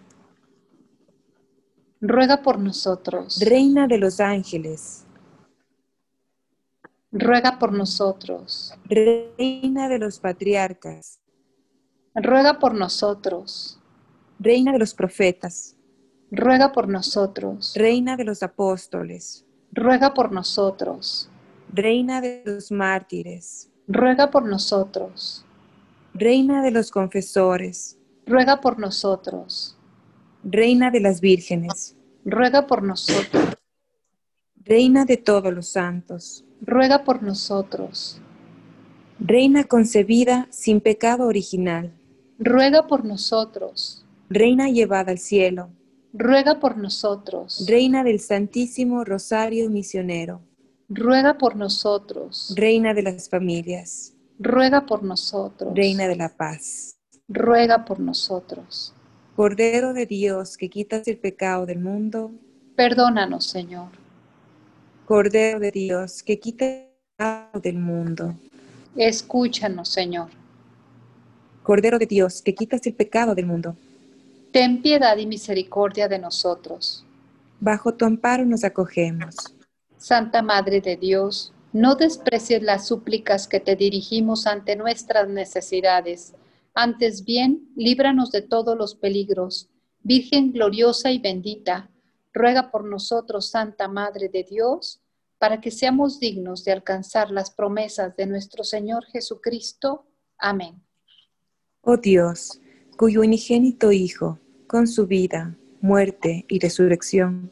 Ruega 2.01 2.41
por 2.41 2.57
nosotros. 2.59 3.39
reina 3.39 3.87
de 3.87 3.97
los 3.99 4.19
ángeles, 4.19 5.05
Ruega 7.11 7.59
por 7.59 7.73
nosotros. 7.73 8.73
reina 8.85 9.87
de 9.87 9.99
los 9.99 10.19
patriarcas, 10.19 11.19
Ruega 12.15 12.57
por 12.59 12.73
nosotros. 12.73 13.79
reina 14.39 14.71
de 14.71 14.79
los 14.79 14.93
profetas, 14.95 15.75
Ruega 16.31 16.71
por 16.71 16.87
nosotros. 16.87 17.73
reina 17.75 18.15
de 18.17 18.23
los 18.23 18.41
apóstoles, 18.41 19.45
Ruega 19.71 20.13
por 20.13 20.31
nosotros. 20.31 21.29
reina 21.71 22.19
de 22.21 22.41
los 22.45 22.71
mártires, 22.71 23.69
Ruega 23.87 24.31
por 24.31 24.43
nosotros. 24.45 25.45
reina 26.15 26.63
de 26.63 26.71
los 26.71 26.89
confesores, 26.89 27.97
Ruega 28.25 28.59
por 28.61 28.79
nosotros. 28.79 29.77
Reina 30.43 30.91
de 30.91 30.99
las 30.99 31.21
vírgenes, 31.21 31.95
Ruega 32.25 32.67
por 32.67 32.83
nosotros. 32.83 33.55
reina 34.55 35.05
de 35.05 35.17
todos 35.17 35.53
los 35.53 35.67
santos, 35.67 36.45
Ruega 36.61 37.03
por 37.03 37.23
nosotros. 37.23 38.19
reina 39.19 39.63
concebida 39.63 40.47
sin 40.51 40.81
pecado 40.81 41.25
original, 41.27 41.91
Ruega 42.39 42.87
por 42.87 43.05
nosotros. 43.05 44.05
reina 44.29 44.69
llevada 44.69 45.11
al 45.11 45.19
cielo, 45.19 45.69
Ruega 46.13 46.59
por 46.59 46.77
nosotros. 46.77 47.65
reina 47.67 48.03
del 48.03 48.19
Santísimo 48.19 49.03
Rosario 49.03 49.69
Misionero, 49.69 50.41
Ruega 50.89 51.37
por 51.37 51.55
nosotros. 51.55 52.53
reina 52.55 52.93
de 52.93 53.03
las 53.03 53.29
familias, 53.29 54.13
Ruega 54.39 54.85
por 54.85 55.03
nosotros. 55.03 55.73
reina 55.75 56.07
de 56.07 56.15
la 56.15 56.29
paz, 56.29 56.97
Ruega 57.27 57.85
por 57.85 57.99
nosotros. 57.99 58.93
Cordero 59.35 59.93
de 59.93 60.05
Dios 60.05 60.57
que 60.57 60.69
quitas 60.69 61.07
el 61.07 61.17
pecado 61.17 61.65
del 61.65 61.79
mundo, 61.79 62.31
Perdónanos, 62.75 63.45
Señor. 63.45 63.89
Cordero 65.05 65.59
de 65.59 65.71
Dios 65.71 66.23
que 66.23 66.39
quitas 66.39 66.67
el 66.69 66.87
pecado 67.17 67.59
del 67.59 67.77
mundo, 67.77 68.35
Escúchanos, 68.95 69.89
Señor. 69.89 70.29
Cordero 71.63 71.97
de 71.99 72.05
Dios 72.07 72.41
que 72.41 72.53
quitas 72.55 72.85
el 72.87 72.93
pecado 72.93 73.35
del 73.35 73.45
mundo, 73.45 73.75
Ten 74.51 74.81
piedad 74.81 75.15
y 75.17 75.25
misericordia 75.25 76.07
de 76.07 76.19
nosotros. 76.19 77.05
bajo 77.59 77.93
tu 77.93 78.05
amparo 78.05 78.43
nos 78.45 78.63
acogemos. 78.63 79.35
Santa 79.97 80.41
Madre 80.41 80.81
de 80.81 80.97
Dios, 80.97 81.53
no 81.73 81.95
desprecies 81.95 82.61
las 82.63 82.87
súplicas 82.87 83.47
que 83.47 83.59
te 83.59 83.75
dirigimos 83.75 84.47
ante 84.47 84.75
nuestras 84.75 85.29
necesidades. 85.29 86.33
Antes 86.73 87.25
bien, 87.25 87.69
líbranos 87.75 88.31
de 88.31 88.41
todos 88.41 88.77
los 88.77 88.95
peligros. 88.95 89.69
Virgen 90.03 90.51
gloriosa 90.51 91.11
y 91.11 91.19
bendita, 91.19 91.91
ruega 92.33 92.71
por 92.71 92.85
nosotros, 92.85 93.49
Santa 93.49 93.87
Madre 93.87 94.29
de 94.29 94.43
Dios, 94.43 95.01
para 95.37 95.59
que 95.59 95.71
seamos 95.71 96.19
dignos 96.19 96.63
de 96.63 96.71
alcanzar 96.71 97.31
las 97.31 97.51
promesas 97.51 98.15
de 98.15 98.25
nuestro 98.25 98.63
Señor 98.63 99.05
Jesucristo. 99.05 100.05
Amén. 100.37 100.81
Oh 101.81 101.97
Dios, 101.97 102.61
cuyo 102.97 103.21
unigénito 103.21 103.91
Hijo, 103.91 104.39
con 104.67 104.87
su 104.87 105.07
vida, 105.07 105.57
muerte 105.81 106.45
y 106.47 106.59
resurrección, 106.59 107.51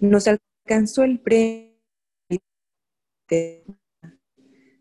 nos 0.00 0.26
alcanzó 0.28 1.04
el 1.04 1.20
premio. 1.20 1.68
de- 3.28 3.64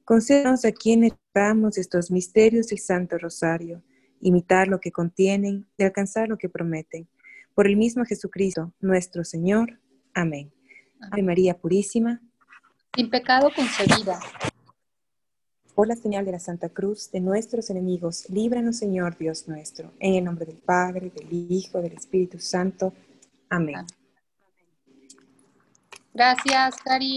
Concédenos 0.08 0.64
a 0.64 0.72
quienes 0.72 1.12
esperamos 1.12 1.78
estos 1.78 2.12
misterios 2.12 2.68
del 2.68 2.80
Santo 2.80 3.18
Rosario, 3.18 3.84
imitar 4.22 4.70
lo 4.70 4.80
que 4.80 4.90
contienen 4.90 5.68
y 5.78 5.84
alcanzar 5.84 6.30
lo 6.30 6.38
que 6.38 6.48
prometen. 6.48 7.10
Por 7.54 7.68
el 7.68 7.76
mismo 7.76 8.06
Jesucristo, 8.06 8.72
nuestro 8.80 9.26
Señor. 9.26 9.82
Amén. 10.14 10.50
Ave 11.12 11.24
María 11.24 11.58
Purísima, 11.58 12.22
Sin 12.96 13.10
pecado 13.10 13.52
concebida, 13.54 14.18
por 15.76 15.90
la 15.90 15.98
señal 15.98 16.24
de 16.24 16.32
la 16.32 16.40
Santa 16.40 16.70
Cruz 16.70 17.12
de 17.12 17.20
nuestros 17.20 17.70
enemigos, 17.70 18.30
líbranos, 18.30 18.78
Señor 18.78 19.18
Dios 19.18 19.50
nuestro, 19.50 19.92
en 20.00 20.16
el 20.16 20.24
nombre 20.24 20.46
del 20.46 20.60
Padre, 20.60 21.12
del 21.14 21.52
Hijo, 21.52 21.82
del 21.82 21.92
Espíritu 21.92 22.40
Santo. 22.40 22.94
Amén. 23.50 23.86
Gracias, 26.14 26.78
Cari. 26.82 27.16